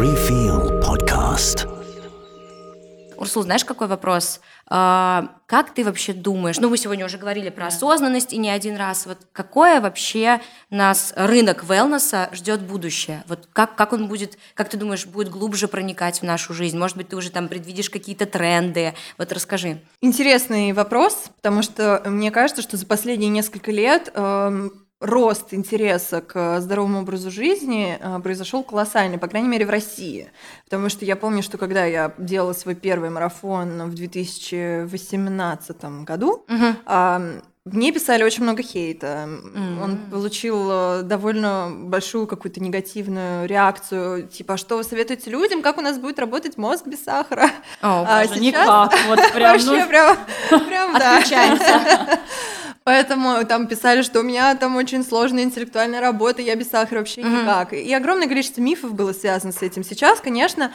[0.00, 1.79] Refill Podcast.
[3.20, 4.40] Урсул, знаешь, какой вопрос?
[4.66, 6.58] А, как ты вообще думаешь?
[6.58, 9.04] Ну, мы сегодня уже говорили про осознанность и не один раз.
[9.04, 10.40] Вот какое вообще
[10.70, 13.22] нас рынок велнеса ждет будущее?
[13.28, 16.78] Вот как, как он будет, как ты думаешь, будет глубже проникать в нашу жизнь?
[16.78, 18.94] Может быть, ты уже там предвидишь какие-то тренды?
[19.18, 19.82] Вот расскажи.
[20.00, 26.60] Интересный вопрос, потому что мне кажется, что за последние несколько лет эм, рост интереса к
[26.60, 30.30] здоровому образу жизни э, произошел колоссальный, по крайней мере, в России.
[30.64, 36.44] Потому что я помню, что когда я делала свой первый марафон в 2018 году,
[36.86, 37.22] а,
[37.64, 39.28] мне писали очень много хейта.
[39.54, 39.80] М.
[39.82, 45.82] Он получил э, довольно большую какую-то негативную реакцию, типа, что вы советуете людям, как у
[45.82, 47.50] нас будет работать мозг без сахара?
[47.82, 50.16] О, А Даже сейчас- никак, вот прям, ну, Вообще прям,
[50.66, 51.18] прям, да.
[51.18, 52.18] Отключаемся.
[52.82, 57.20] Поэтому там писали, что у меня там очень сложная интеллектуальная работа, я без сахара вообще
[57.22, 57.42] Мгм.
[57.42, 57.72] никак.
[57.74, 59.84] И огромное количество мифов было связано с этим.
[59.84, 60.72] Сейчас, конечно,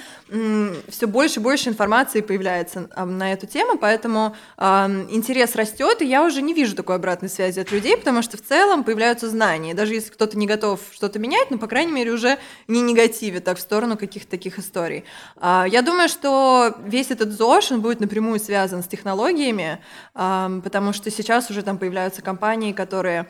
[0.87, 6.05] все больше и больше информации появляется а, на эту тему, поэтому ам, интерес растет, и
[6.05, 9.73] я уже не вижу такой обратной связи от людей, потому что в целом появляются знания.
[9.73, 12.37] Даже если кто-то не готов что-то менять, ну, по крайней мере, уже
[12.67, 15.05] не негативит так в сторону каких-то таких историй.
[15.37, 19.79] А, Я думаю, что весь этот ЗОЖ, он будет напрямую связан с технологиями,
[20.13, 23.27] ам, потому что сейчас уже там появляются компании, которые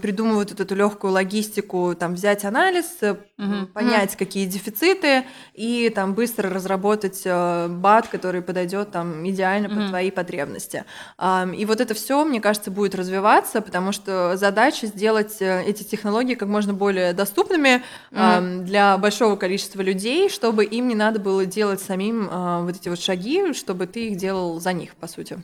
[0.00, 2.86] придумывают вот эту легкую логистику, там взять анализ,
[3.36, 3.66] Мгм.
[3.68, 5.24] понять, какие дефициты,
[5.54, 9.88] и там быстро разработать э, бат, который подойдет там идеально под Мгм.
[9.88, 10.84] твои потребности.
[11.56, 16.34] И вот это все, мне кажется, будет развиваться, потому что задача сделать э, эти технологии
[16.34, 17.82] как можно более доступными
[18.12, 22.88] ам, для большого количества людей, чтобы им не надо было делать самим а, вот эти
[22.88, 25.38] вот шаги, чтобы ты их делал за них, по сути.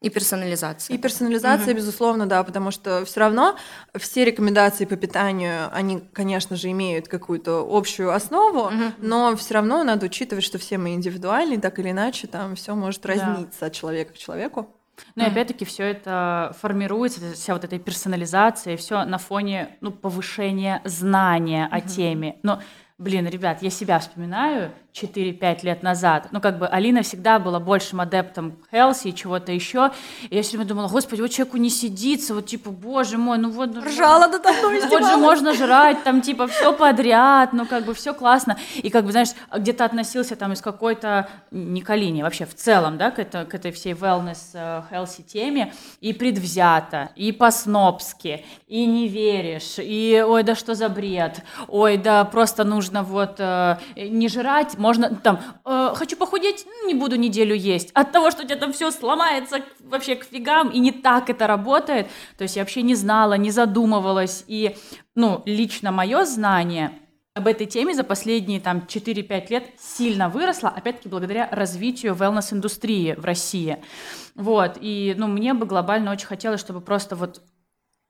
[0.00, 0.94] И персонализация.
[0.94, 3.56] И персонализация, безусловно, да, потому что все равно
[3.98, 8.94] все рекомендации по питанию, они, конечно же, имеют какую-то общую основу, Мгм.
[8.98, 13.02] но все равно надо учитывать, что все мы индивидуальны, так или иначе, там все может
[13.02, 13.08] Да.
[13.08, 14.74] разниться от человека к человеку.
[15.16, 20.80] Ну и опять-таки все это формируется, вся вот эта персонализация, все на фоне ну, повышения
[20.84, 22.36] знания о теме.
[22.42, 22.60] Но,
[22.98, 26.28] блин, ребят, я себя вспоминаю 4-5 лет назад.
[26.32, 29.90] Ну, как бы Алина всегда была большим адептом Хелси и чего-то еще.
[30.28, 33.50] И я все время думала, господи, вот человеку не сидится, вот типа, боже мой, ну
[33.50, 33.74] вот...
[33.74, 37.94] ну, Ржала до того, вот же можно жрать, там, типа, все подряд, ну, как бы,
[37.94, 38.56] все классно.
[38.76, 42.98] И, как бы, знаешь, где-то относился там из какой-то, не к Алине, вообще в целом,
[42.98, 48.86] да, к, это- к этой всей wellness, э, healthy теме, и предвзято, и по-снобски, и
[48.86, 54.28] не веришь, и, ой, да что за бред, ой, да просто нужно вот э, не
[54.28, 57.90] жрать, можно, там, э, хочу похудеть, не буду неделю есть.
[57.92, 61.46] От того, что у тебя там все сломается вообще к фигам, и не так это
[61.46, 62.08] работает.
[62.38, 64.42] То есть я вообще не знала, не задумывалась.
[64.46, 64.76] И,
[65.14, 66.92] ну, лично мое знание
[67.34, 73.24] об этой теме за последние там 4-5 лет сильно выросло, опять-таки благодаря развитию wellness-индустрии в
[73.24, 73.84] России.
[74.34, 77.42] Вот, и, ну, мне бы глобально очень хотелось, чтобы просто вот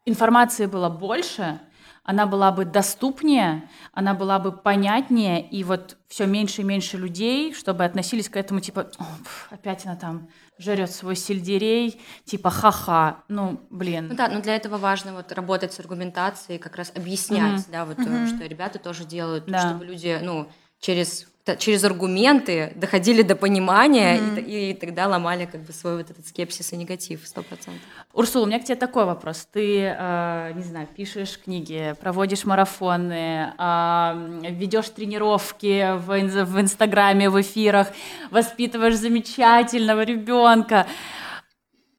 [0.06, 1.60] информации было больше,
[2.04, 7.52] она была бы доступнее, она была бы понятнее, и вот все меньше и меньше людей,
[7.54, 10.28] чтобы относились к этому типа, «О, пф, опять она там
[10.58, 14.08] жрет свой сельдерей, типа ха-ха, ну, блин.
[14.08, 17.98] Ну да, но для этого важно вот работать с аргументацией, как раз объяснять, да, вот
[17.98, 19.68] э, что ребята тоже делают, Да.
[19.70, 20.48] чтобы люди, ну,
[20.80, 21.26] через
[21.56, 26.26] через аргументы доходили до понимания и т- и, тогда ломали как бы свой вот этот
[26.26, 27.82] скепсис и негатив сто процентов.
[28.12, 29.46] Урсула, у меня к тебе такой вопрос.
[29.52, 37.30] Ты, э, не знаю, пишешь книги, проводишь марафоны, э, ведешь тренировки в, ин- в Инстаграме,
[37.30, 37.88] в эфирах,
[38.30, 40.86] воспитываешь замечательного ребенка.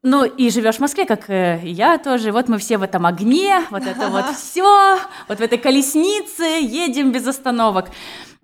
[0.04, 2.32] Ну и живешь в Москве, как э, и я тоже.
[2.32, 4.98] Вот мы все в этом огне, вот это вот все,
[5.28, 7.90] вот в этой колеснице едем без остановок.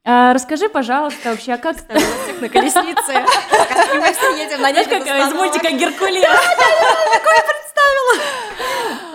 [0.10, 3.26] А, расскажи, пожалуйста, вообще, а как Всех на колеснице,
[3.68, 6.26] как мы все едем на знаешь, как из мультика Геркулес.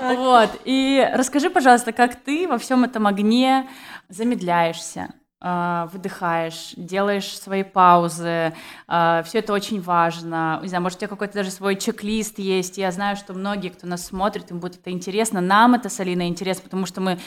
[0.03, 0.51] Вот.
[0.67, 3.71] И расскажи, пожалуйста, как ты во всем этом огне
[4.11, 8.53] замедляешься, а, выдыхаешь, делаешь свои паузы.
[8.87, 10.59] Все это очень важно.
[10.61, 12.77] Не знаю, может, у тебя какой-то даже свой чек-лист есть.
[12.77, 15.41] Я знаю, что многие, кто нас смотрит, им будет это интересно.
[15.41, 17.19] Нам это с Алиной интересно, потому что мы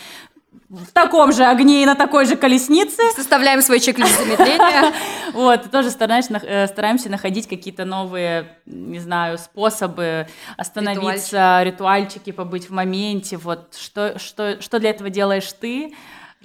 [0.70, 3.02] в таком же огне и на такой же колеснице.
[3.16, 4.94] Составляем свой чек-лист замедления.
[5.34, 12.74] Вот, тоже стараемся, э, стараемся находить какие-то новые, не знаю, способы остановиться, ритуальчики, побыть в
[12.74, 13.36] моменте.
[13.38, 15.94] Вот что для этого делаешь ты?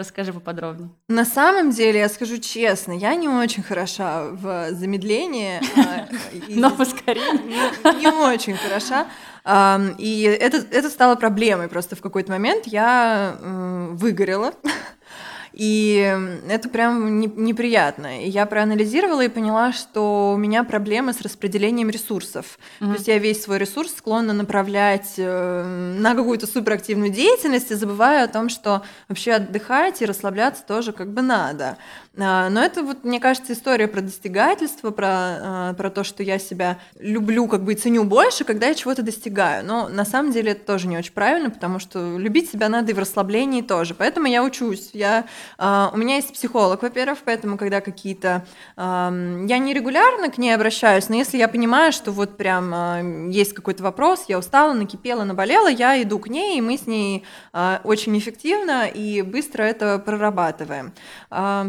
[0.00, 0.88] Расскажи поподробнее.
[1.08, 5.60] На самом деле, я скажу честно, я не очень хороша в замедлении.
[5.76, 6.08] а,
[6.48, 7.70] Но ускорение.
[8.00, 9.06] не очень хороша.
[9.98, 12.66] И это, стало проблемой просто в какой-то момент.
[12.66, 14.54] Я выгорела.
[15.60, 16.16] И
[16.48, 18.24] это прям не- неприятно.
[18.24, 22.58] И я проанализировала и поняла, что у меня проблемы с распределением ресурсов.
[22.78, 28.24] То есть я весь свой ресурс склонна направлять э, на какую-то суперактивную деятельность и забываю
[28.24, 31.76] о том, что вообще отдыхать и расслабляться тоже как бы надо.
[32.18, 36.38] А, Но это вот, мне кажется, история про достигательство, про, а, про то, что я
[36.38, 39.62] себя люблю как бы и ценю больше, когда я чего-то достигаю.
[39.66, 42.94] Но на самом деле это тоже не очень правильно, потому что любить себя надо и
[42.94, 43.94] в расслаблении тоже.
[43.94, 44.88] Поэтому я учусь.
[44.94, 45.26] Я
[45.58, 48.46] у меня есть психолог, во-первых, поэтому когда какие-то...
[48.76, 53.52] Я не регулярно к ней обращаюсь, но если я понимаю, что вот прям а, есть
[53.52, 57.80] какой-то вопрос, я устала, накипела, наболела, я иду к ней, и мы с ней а,
[57.84, 60.92] очень эффективно и быстро это прорабатываем.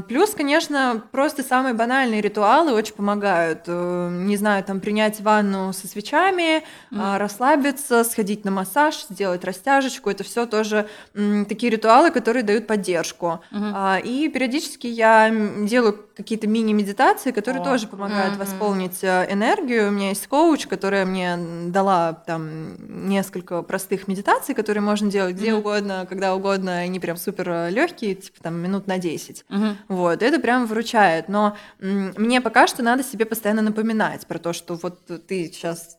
[0.07, 3.63] Плюс, конечно, просто самые банальные ритуалы очень помогают.
[3.67, 7.17] Э, не знаю, там принять ванну со свечами, mm.
[7.17, 10.09] расслабиться, сходить на массаж, сделать растяжечку.
[10.09, 13.41] Это все тоже такие ритуалы, которые дают поддержку.
[13.61, 14.01] Mm-hmm.
[14.03, 15.31] И периодически я
[15.61, 17.65] делаю какие-то мини-медитации, которые oh.
[17.65, 18.39] тоже помогают mm-hmm.
[18.39, 19.89] восполнить э, энергию.
[19.89, 21.37] У меня есть коуч, которая мне
[21.67, 25.59] дала там несколько простых медитаций, которые можно делать где mm-hmm.
[25.59, 29.45] угодно, когда угодно, они прям супер э, легкие, типа там минут на 10.
[29.47, 29.75] Mm-hmm.
[29.87, 31.29] Вот, это прям выручает.
[31.29, 35.97] Но мне пока что надо себе постоянно напоминать про то, что вот ты сейчас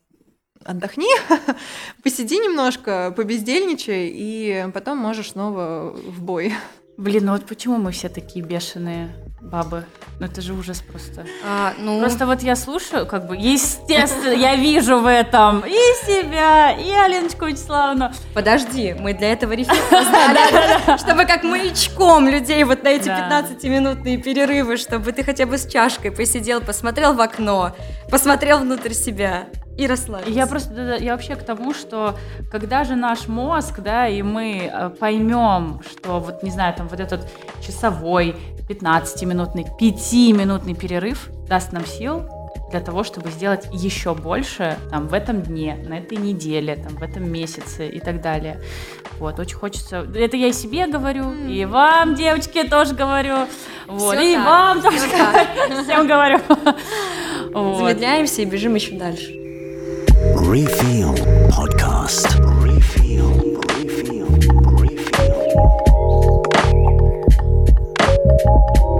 [0.64, 1.08] отдохни,
[2.02, 6.52] посиди немножко, побездельничай, и потом можешь снова в бой.
[6.96, 9.84] Блин, ну вот почему мы все такие бешеные бабы?
[10.20, 11.26] Ну это же ужас просто.
[11.44, 12.00] А, ну...
[12.00, 15.72] Просто вот я слушаю, как бы, естественно, я вижу в этом и
[16.06, 18.10] себя, и Аленочку Вячеславовну.
[18.34, 19.72] Подожди, мы для этого рефит
[21.00, 26.12] чтобы как маячком людей вот на эти 15-минутные перерывы, чтобы ты хотя бы с чашкой
[26.12, 27.74] посидел, посмотрел в окно,
[28.08, 30.30] посмотрел внутрь себя и расслабиться.
[30.30, 32.16] Я просто, я вообще к тому, что
[32.50, 37.00] когда же наш мозг, да, и мы э, поймем, что вот, не знаю, там вот
[37.00, 37.26] этот
[37.64, 38.36] часовой,
[38.68, 42.24] это 15-минутный, 5-минутный перерыв даст нам сил
[42.70, 47.02] для того, чтобы сделать еще больше там, в этом дне, на этой неделе, там, в
[47.02, 48.60] этом месяце и так далее.
[49.18, 50.06] Вот, очень хочется...
[50.14, 51.52] Это я и себе говорю, mm.
[51.52, 53.46] и вам, девочки, тоже говорю.
[53.86, 54.46] Вот, Все и так.
[54.46, 55.84] вам Все тоже так.
[55.84, 56.40] всем говорю.
[57.52, 57.76] Вот.
[57.76, 59.30] Замедляемся и бежим еще дальше.
[60.38, 61.14] Refill
[61.50, 62.26] Podcast.
[62.62, 63.60] Refill.
[63.82, 64.26] Refill.
[64.78, 65.81] Refill.
[68.44, 68.91] You.